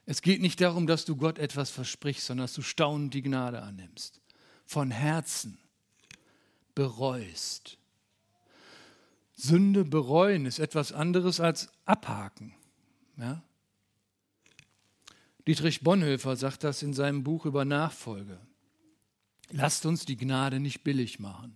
Es 0.05 0.21
geht 0.21 0.39
nicht 0.39 0.61
darum, 0.61 0.85
dass 0.85 1.03
du 1.03 1.15
Gott 1.15 1.39
etwas 1.39 1.71
versprichst, 1.71 2.27
sondern 2.27 2.45
dass 2.45 2.53
du 2.53 2.61
staunend 2.61 3.13
die 3.13 3.23
Gnade 3.23 3.61
annimmst. 3.61 4.21
Von 4.65 4.91
Herzen 4.91 5.57
bereust. 6.75 7.77
Sünde 9.35 9.83
bereuen 9.83 10.45
ist 10.45 10.59
etwas 10.59 10.91
anderes 10.91 11.39
als 11.39 11.69
abhaken. 11.85 12.53
Ja? 13.17 13.43
Dietrich 15.47 15.81
Bonhoeffer 15.81 16.35
sagt 16.35 16.63
das 16.63 16.83
in 16.83 16.93
seinem 16.93 17.23
Buch 17.23 17.45
über 17.45 17.65
Nachfolge. 17.65 18.39
Lasst 19.49 19.85
uns 19.85 20.05
die 20.05 20.17
Gnade 20.17 20.59
nicht 20.59 20.83
billig 20.83 21.19
machen. 21.19 21.55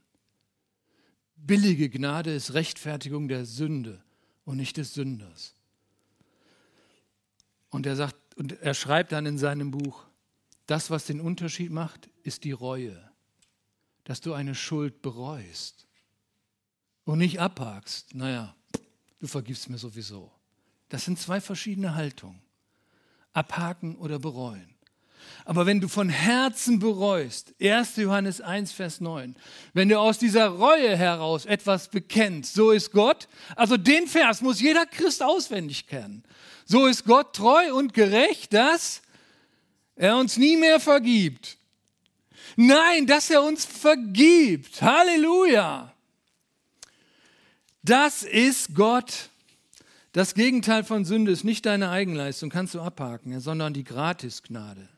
Billige 1.36 1.90
Gnade 1.90 2.34
ist 2.34 2.54
Rechtfertigung 2.54 3.28
der 3.28 3.46
Sünde 3.46 4.02
und 4.46 4.58
nicht 4.58 4.78
des 4.78 4.94
Sünders. 4.94 5.56
Und 7.70 7.86
er 7.86 7.96
sagt, 7.96 8.16
und 8.36 8.54
er 8.62 8.74
schreibt 8.74 9.12
dann 9.12 9.26
in 9.26 9.38
seinem 9.38 9.72
Buch, 9.72 10.06
das, 10.68 10.90
was 10.90 11.06
den 11.06 11.20
Unterschied 11.20 11.72
macht, 11.72 12.10
ist 12.24 12.44
die 12.44 12.52
Reue, 12.52 13.12
dass 14.06 14.22
du 14.22 14.34
eine 14.34 14.56
Schuld 14.56 15.02
bereust 15.02 15.86
und 17.04 17.18
nicht 17.18 17.40
abhakst. 17.40 18.16
Naja, 18.16 18.56
du 19.20 19.28
vergibst 19.28 19.70
mir 19.70 19.78
sowieso. 19.78 20.32
Das 20.92 21.06
sind 21.06 21.18
zwei 21.18 21.40
verschiedene 21.40 21.96
Haltungen 21.96 22.42
abhaken 23.32 23.96
oder 23.96 24.20
bereuen. 24.20 24.76
Aber 25.46 25.66
wenn 25.66 25.80
du 25.80 25.88
von 25.88 26.10
Herzen 26.10 26.80
bereust, 26.80 27.56
1. 27.62 27.96
Johannes 27.96 28.42
1, 28.42 28.74
Vers 28.74 29.00
9, 29.00 29.38
wenn 29.74 29.88
du 29.88 29.98
aus 29.98 30.20
dieser 30.20 30.48
Reue 30.48 30.98
heraus 30.98 31.46
etwas 31.46 31.88
bekennst, 31.88 32.56
so 32.56 32.72
ist 32.72 32.92
Gott, 32.92 33.30
also 33.56 33.78
den 33.78 34.06
Vers 34.06 34.42
muss 34.42 34.60
jeder 34.60 34.86
Christ 34.86 35.24
auswendig 35.24 35.88
kennen. 35.88 36.24
So 36.66 36.88
ist 36.88 37.06
Gott 37.06 37.38
treu 37.38 37.74
und 37.74 37.94
gerecht, 37.94 38.54
dass 38.54 39.02
er 39.96 40.18
uns 40.18 40.36
nie 40.36 40.58
mehr 40.58 40.82
vergibt. 40.82 41.58
Nein, 42.58 43.08
dass 43.08 43.30
er 43.30 43.44
uns 43.44 43.64
vergibt. 43.64 44.82
Halleluja. 44.82 45.94
Das 47.82 48.24
ist 48.24 48.76
Gott. 48.76 49.31
Das 50.12 50.34
Gegenteil 50.34 50.84
von 50.84 51.06
Sünde 51.06 51.32
ist 51.32 51.44
nicht 51.44 51.66
deine 51.66 51.90
Eigenleistung, 51.90 52.50
kannst 52.50 52.74
du 52.74 52.82
abhaken, 52.82 53.40
sondern 53.40 53.74
die 53.74 53.86
Gratisgnade. 53.86 54.90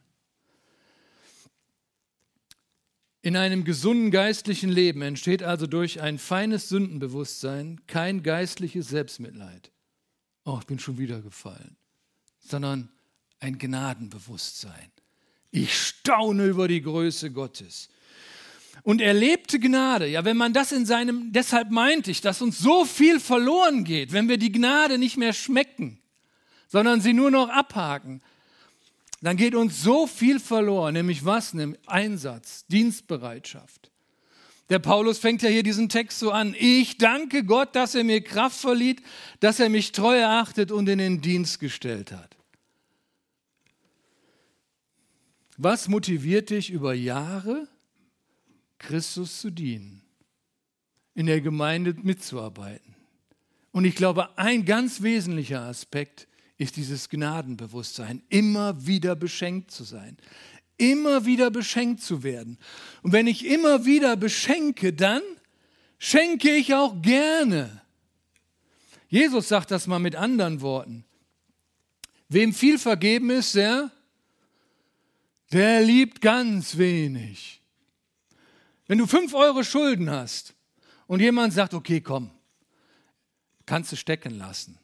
In 3.22 3.38
einem 3.38 3.64
gesunden 3.64 4.12
geistlichen 4.12 4.70
Leben 4.70 5.02
entsteht 5.02 5.44
also 5.44 5.68
durch 5.68 6.02
ein 6.02 6.18
feines 6.18 6.68
Sündenbewusstsein 6.68 7.80
kein 7.88 8.22
geistliches 8.22 8.90
Selbstmitleid. 8.90 9.72
Oh, 10.46 10.58
ich 10.60 10.66
bin 10.66 10.80
schon 10.80 10.98
wieder 10.98 11.22
gefallen. 11.22 11.78
Sondern 12.40 12.90
ein 13.40 13.58
Gnadenbewusstsein. 13.58 14.92
Ich 15.52 15.78
staune 15.80 16.48
über 16.48 16.68
die 16.68 16.82
Größe 16.82 17.32
Gottes 17.32 17.88
und 18.82 19.02
erlebte 19.02 19.60
Gnade. 19.60 20.08
Ja, 20.08 20.26
wenn 20.26 20.38
man 20.38 20.54
das 20.54 20.72
in 20.72 20.86
seinem, 20.86 21.32
deshalb 21.32 21.70
meinte 21.70 22.12
ich, 22.12 22.22
dass 22.22 22.42
uns 22.42 22.58
so 22.58 22.86
viel 22.86 23.20
verloren 23.20 23.84
geht, 23.84 24.12
wenn 24.12 24.28
wir 24.28 24.38
die 24.38 24.52
Gnade 24.52 24.98
nicht 24.98 25.18
mehr 25.18 25.34
schmecken, 25.34 26.00
sondern 26.68 27.00
sie 27.00 27.14
nur 27.14 27.30
noch 27.30 27.50
abhaken, 27.50 28.22
dann 29.22 29.38
geht 29.38 29.56
uns 29.56 29.82
so 29.82 30.06
viel 30.06 30.40
verloren, 30.40 30.94
nämlich 30.94 31.24
was? 31.24 31.54
Nämlich 31.54 31.80
Einsatz, 31.88 32.66
Dienstbereitschaft. 32.68 33.90
Der 34.70 34.80
Paulus 34.80 35.18
fängt 35.18 35.42
ja 35.44 35.50
hier 35.50 35.64
diesen 35.64 35.88
Text 35.88 36.20
so 36.20 36.32
an. 36.32 36.56
Ich 36.58 36.98
danke 36.98 37.44
Gott, 37.44 37.76
dass 37.76 37.96
er 37.96 38.04
mir 38.04 38.22
Kraft 38.22 38.60
verlieh, 38.60 38.98
dass 39.40 39.60
er 39.60 39.70
mich 39.70 39.92
treu 39.92 40.18
erachtet 40.18 40.72
und 40.72 40.90
in 40.90 40.98
den 40.98 41.22
Dienst 41.22 41.60
gestellt 41.60 42.12
hat. 42.12 42.36
Was 45.58 45.88
motiviert 45.88 46.50
dich 46.50 46.70
über 46.70 46.94
Jahre 46.94 47.68
Christus 48.84 49.40
zu 49.40 49.50
dienen, 49.50 50.04
in 51.16 51.26
der 51.26 51.42
Gemeinde 51.42 51.96
mitzuarbeiten. 52.02 52.96
Und 53.72 53.86
ich 53.86 53.96
glaube, 53.96 54.38
ein 54.38 54.66
ganz 54.66 55.02
wesentlicher 55.02 55.62
Aspekt 55.62 56.28
ist 56.58 56.76
dieses 56.76 57.10
Gnadenbewusstsein, 57.10 58.22
immer 58.30 58.86
wieder 58.86 59.16
beschenkt 59.16 59.72
zu 59.72 59.84
sein, 59.84 60.18
immer 60.78 61.26
wieder 61.26 61.50
beschenkt 61.50 62.02
zu 62.02 62.24
werden. 62.24 62.60
Und 63.02 63.12
wenn 63.12 63.26
ich 63.26 63.46
immer 63.46 63.86
wieder 63.86 64.16
beschenke, 64.16 64.94
dann 64.94 65.22
schenke 65.98 66.52
ich 66.52 66.74
auch 66.74 67.02
gerne. 67.02 67.82
Jesus 69.10 69.48
sagt 69.48 69.72
das 69.72 69.88
mal 69.88 70.00
mit 70.00 70.16
anderen 70.16 70.62
Worten. 70.62 71.06
Wem 72.30 72.54
viel 72.54 72.78
vergeben 72.78 73.30
ist, 73.30 73.56
der, 73.56 73.92
der 75.52 75.82
liebt 75.82 76.22
ganz 76.22 76.78
wenig. 76.78 77.63
Wenn 78.88 78.98
du 78.98 79.08
fünf 79.08 79.34
Euro 79.34 79.64
Schulden 79.64 80.10
hast 80.10 80.54
und 81.08 81.20
jemand 81.20 81.54
sagt, 81.54 81.74
okay, 81.74 82.02
komm, 82.02 82.32
kannst 83.66 83.92
du 83.92 83.96
stecken 83.96 84.38
lassen. 84.38 84.78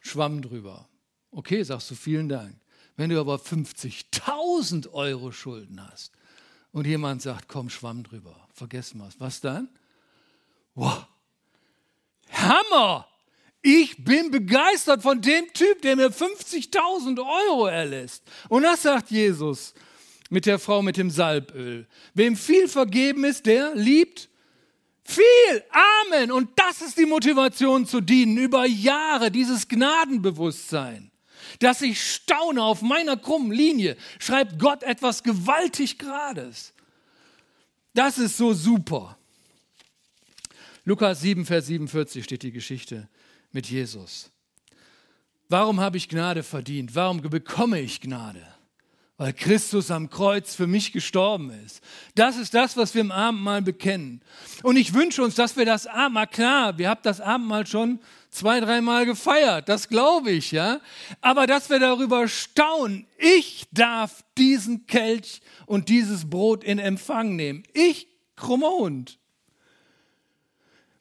Schwamm 0.00 0.42
drüber. 0.42 0.88
Okay, 1.30 1.62
sagst 1.62 1.90
du, 1.90 1.94
vielen 1.94 2.28
Dank. 2.28 2.56
Wenn 2.96 3.10
du 3.10 3.18
aber 3.18 3.36
50.000 3.36 4.92
Euro 4.92 5.32
Schulden 5.32 5.84
hast 5.84 6.12
und 6.70 6.86
jemand 6.86 7.22
sagt, 7.22 7.48
komm, 7.48 7.70
Schwamm 7.70 8.04
drüber, 8.04 8.48
vergessen 8.52 8.98
wir 8.98 9.08
es, 9.08 9.18
was 9.18 9.40
dann? 9.40 9.68
Wow, 10.74 11.06
Hammer! 12.30 13.08
Ich 13.62 14.04
bin 14.04 14.30
begeistert 14.30 15.02
von 15.02 15.22
dem 15.22 15.50
Typ, 15.54 15.80
der 15.80 15.96
mir 15.96 16.10
50.000 16.10 17.18
Euro 17.18 17.66
erlässt. 17.66 18.22
Und 18.50 18.64
das 18.64 18.82
sagt 18.82 19.10
Jesus 19.10 19.72
mit 20.30 20.46
der 20.46 20.58
Frau 20.58 20.82
mit 20.82 20.96
dem 20.96 21.10
Salböl. 21.10 21.86
Wem 22.14 22.36
viel 22.36 22.68
vergeben 22.68 23.24
ist, 23.24 23.46
der 23.46 23.74
liebt 23.74 24.28
viel. 25.04 25.64
Amen. 26.06 26.32
Und 26.32 26.50
das 26.56 26.82
ist 26.82 26.98
die 26.98 27.06
Motivation 27.06 27.86
zu 27.86 28.00
dienen. 28.00 28.38
Über 28.38 28.66
Jahre 28.66 29.30
dieses 29.30 29.68
Gnadenbewusstsein, 29.68 31.10
dass 31.60 31.82
ich 31.82 32.02
staune 32.02 32.62
auf 32.62 32.82
meiner 32.82 33.16
krummen 33.16 33.52
Linie, 33.52 33.96
schreibt 34.18 34.58
Gott 34.58 34.82
etwas 34.82 35.22
gewaltig 35.22 35.98
Grades. 35.98 36.72
Das 37.92 38.18
ist 38.18 38.36
so 38.36 38.52
super. 38.52 39.16
Lukas 40.84 41.20
7, 41.20 41.46
Vers 41.46 41.66
47 41.66 42.24
steht 42.24 42.42
die 42.42 42.52
Geschichte 42.52 43.08
mit 43.52 43.66
Jesus. 43.70 44.30
Warum 45.48 45.80
habe 45.80 45.96
ich 45.96 46.08
Gnade 46.08 46.42
verdient? 46.42 46.94
Warum 46.94 47.20
bekomme 47.20 47.80
ich 47.80 48.00
Gnade? 48.00 48.53
Weil 49.16 49.32
Christus 49.32 49.90
am 49.92 50.10
Kreuz 50.10 50.56
für 50.56 50.66
mich 50.66 50.92
gestorben 50.92 51.52
ist. 51.64 51.80
Das 52.16 52.36
ist 52.36 52.52
das, 52.52 52.76
was 52.76 52.94
wir 52.94 53.00
im 53.00 53.12
Abendmahl 53.12 53.62
bekennen. 53.62 54.20
Und 54.64 54.76
ich 54.76 54.92
wünsche 54.92 55.22
uns, 55.22 55.36
dass 55.36 55.56
wir 55.56 55.64
das 55.64 55.86
Abendmahl, 55.86 56.26
klar, 56.26 56.78
wir 56.78 56.90
haben 56.90 57.00
das 57.04 57.20
Abendmahl 57.20 57.66
schon 57.66 58.00
zwei, 58.30 58.58
dreimal 58.58 59.06
gefeiert, 59.06 59.68
das 59.68 59.88
glaube 59.88 60.32
ich, 60.32 60.50
ja. 60.50 60.80
Aber 61.20 61.46
dass 61.46 61.70
wir 61.70 61.78
darüber 61.78 62.26
staunen, 62.26 63.06
ich 63.16 63.66
darf 63.70 64.24
diesen 64.36 64.86
Kelch 64.86 65.42
und 65.66 65.88
dieses 65.88 66.28
Brot 66.28 66.64
in 66.64 66.80
Empfang 66.80 67.36
nehmen. 67.36 67.62
Ich, 67.72 68.08
krummer 68.34 68.70
Hund. 68.70 69.20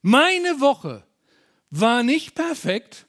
Meine 0.04 0.60
Woche 0.60 1.04
war 1.72 2.04
nicht 2.04 2.36
perfekt. 2.36 3.08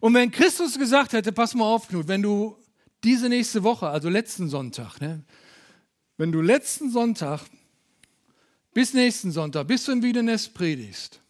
Und 0.00 0.14
wenn 0.14 0.32
Christus 0.32 0.78
gesagt 0.78 1.12
hätte, 1.12 1.30
pass 1.30 1.54
mal 1.54 1.66
auf, 1.66 1.86
Knut, 1.86 2.08
wenn 2.08 2.22
du 2.22 2.56
diese 3.04 3.28
nächste 3.28 3.62
Woche, 3.62 3.88
also 3.88 4.08
letzten 4.08 4.48
Sonntag, 4.48 5.00
ne, 5.00 5.24
wenn 6.16 6.32
du 6.32 6.40
letzten 6.42 6.90
Sonntag 6.90 7.40
bis 8.74 8.94
nächsten 8.94 9.32
Sonntag, 9.32 9.66
bis 9.66 9.84
du 9.84 9.92
im 9.92 10.02
Wiedenest 10.02 10.54
predigst, 10.54 11.20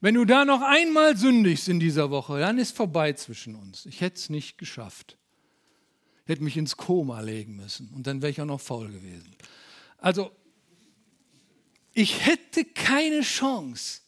wenn 0.00 0.14
du 0.14 0.24
da 0.24 0.44
noch 0.44 0.62
einmal 0.62 1.16
sündigst 1.16 1.68
in 1.68 1.78
dieser 1.78 2.10
Woche, 2.10 2.38
dann 2.38 2.58
ist 2.58 2.74
vorbei 2.74 3.12
zwischen 3.12 3.54
uns. 3.54 3.84
Ich 3.86 4.00
hätte 4.00 4.16
es 4.16 4.30
nicht 4.30 4.56
geschafft. 4.56 5.18
Ich 6.24 6.30
hätte 6.30 6.42
mich 6.42 6.56
ins 6.56 6.76
Koma 6.76 7.20
legen 7.20 7.56
müssen 7.56 7.90
und 7.94 8.06
dann 8.06 8.22
wäre 8.22 8.30
ich 8.30 8.40
auch 8.40 8.46
noch 8.46 8.60
faul 8.60 8.88
gewesen. 8.88 9.34
Also, 9.98 10.30
ich 11.92 12.24
hätte 12.24 12.64
keine 12.64 13.20
Chance. 13.22 14.00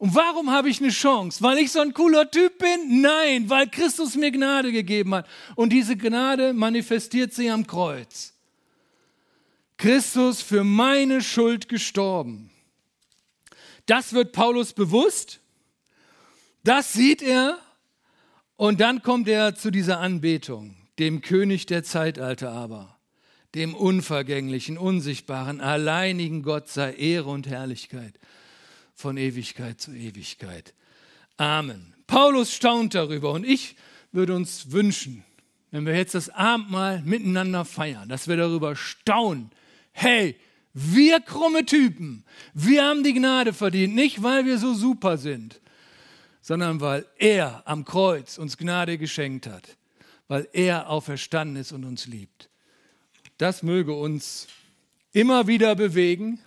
Und 0.00 0.14
warum 0.14 0.50
habe 0.50 0.70
ich 0.70 0.80
eine 0.80 0.88
Chance? 0.88 1.42
Weil 1.42 1.58
ich 1.58 1.72
so 1.72 1.80
ein 1.80 1.92
cooler 1.92 2.30
Typ 2.30 2.56
bin? 2.56 3.02
Nein, 3.02 3.50
weil 3.50 3.68
Christus 3.68 4.16
mir 4.16 4.30
Gnade 4.30 4.72
gegeben 4.72 5.14
hat. 5.14 5.28
Und 5.56 5.74
diese 5.74 5.94
Gnade 5.94 6.54
manifestiert 6.54 7.34
sich 7.34 7.50
am 7.50 7.66
Kreuz. 7.66 8.32
Christus 9.76 10.40
für 10.40 10.64
meine 10.64 11.20
Schuld 11.20 11.68
gestorben. 11.68 12.50
Das 13.84 14.14
wird 14.14 14.32
Paulus 14.32 14.72
bewusst. 14.72 15.40
Das 16.64 16.94
sieht 16.94 17.20
er. 17.20 17.58
Und 18.56 18.80
dann 18.80 19.02
kommt 19.02 19.28
er 19.28 19.54
zu 19.54 19.70
dieser 19.70 20.00
Anbetung, 20.00 20.76
dem 20.98 21.20
König 21.20 21.66
der 21.66 21.84
Zeitalter 21.84 22.50
aber. 22.52 22.96
dem 23.54 23.74
unvergänglichen, 23.74 24.78
unsichtbaren, 24.78 25.60
alleinigen 25.60 26.42
Gott 26.42 26.68
sei 26.68 26.94
Ehre 26.94 27.28
und 27.28 27.48
Herrlichkeit 27.48 28.14
von 29.00 29.16
Ewigkeit 29.16 29.80
zu 29.80 29.92
Ewigkeit. 29.92 30.74
Amen. 31.36 31.94
Paulus 32.06 32.52
staunt 32.54 32.94
darüber 32.94 33.32
und 33.32 33.44
ich 33.44 33.76
würde 34.12 34.34
uns 34.34 34.72
wünschen, 34.72 35.24
wenn 35.70 35.86
wir 35.86 35.96
jetzt 35.96 36.14
das 36.14 36.28
Abendmahl 36.28 37.02
miteinander 37.02 37.64
feiern, 37.64 38.08
dass 38.08 38.28
wir 38.28 38.36
darüber 38.36 38.76
staunen. 38.76 39.50
Hey, 39.92 40.36
wir 40.74 41.20
krumme 41.20 41.64
Typen, 41.64 42.24
wir 42.52 42.84
haben 42.84 43.02
die 43.02 43.14
Gnade 43.14 43.52
verdient, 43.52 43.94
nicht 43.94 44.22
weil 44.22 44.44
wir 44.44 44.58
so 44.58 44.74
super 44.74 45.16
sind, 45.16 45.60
sondern 46.40 46.80
weil 46.80 47.06
er 47.18 47.62
am 47.66 47.84
Kreuz 47.84 48.38
uns 48.38 48.56
Gnade 48.56 48.98
geschenkt 48.98 49.46
hat, 49.46 49.76
weil 50.28 50.48
er 50.52 50.90
auferstanden 50.90 51.56
ist 51.56 51.72
und 51.72 51.84
uns 51.84 52.06
liebt. 52.06 52.50
Das 53.38 53.62
möge 53.62 53.94
uns 53.94 54.46
immer 55.12 55.46
wieder 55.46 55.74
bewegen 55.74 56.38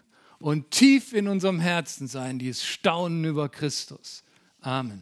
und 0.43 0.71
tief 0.71 1.13
in 1.13 1.29
unserem 1.29 1.61
Herzen 1.61 2.09
sein, 2.09 2.37
dieses 2.37 2.65
Staunen 2.65 3.23
über 3.23 3.47
Christus. 3.47 4.25
Amen. 4.59 5.01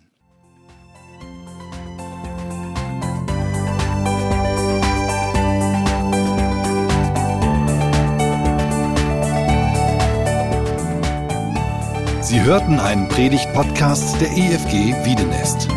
Sie 12.21 12.39
hörten 12.43 12.79
einen 12.79 13.09
Predigt-Podcast 13.09 14.21
der 14.21 14.29
EFG 14.31 14.93
Wiedenest. 15.03 15.67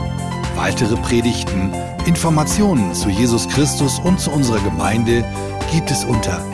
Weitere 0.57 0.95
Predigten, 0.97 1.73
Informationen 2.05 2.95
zu 2.95 3.09
Jesus 3.09 3.49
Christus 3.49 3.99
und 3.99 4.21
zu 4.21 4.31
unserer 4.31 4.63
Gemeinde 4.63 5.25
gibt 5.73 5.91
es 5.91 6.05
unter 6.05 6.54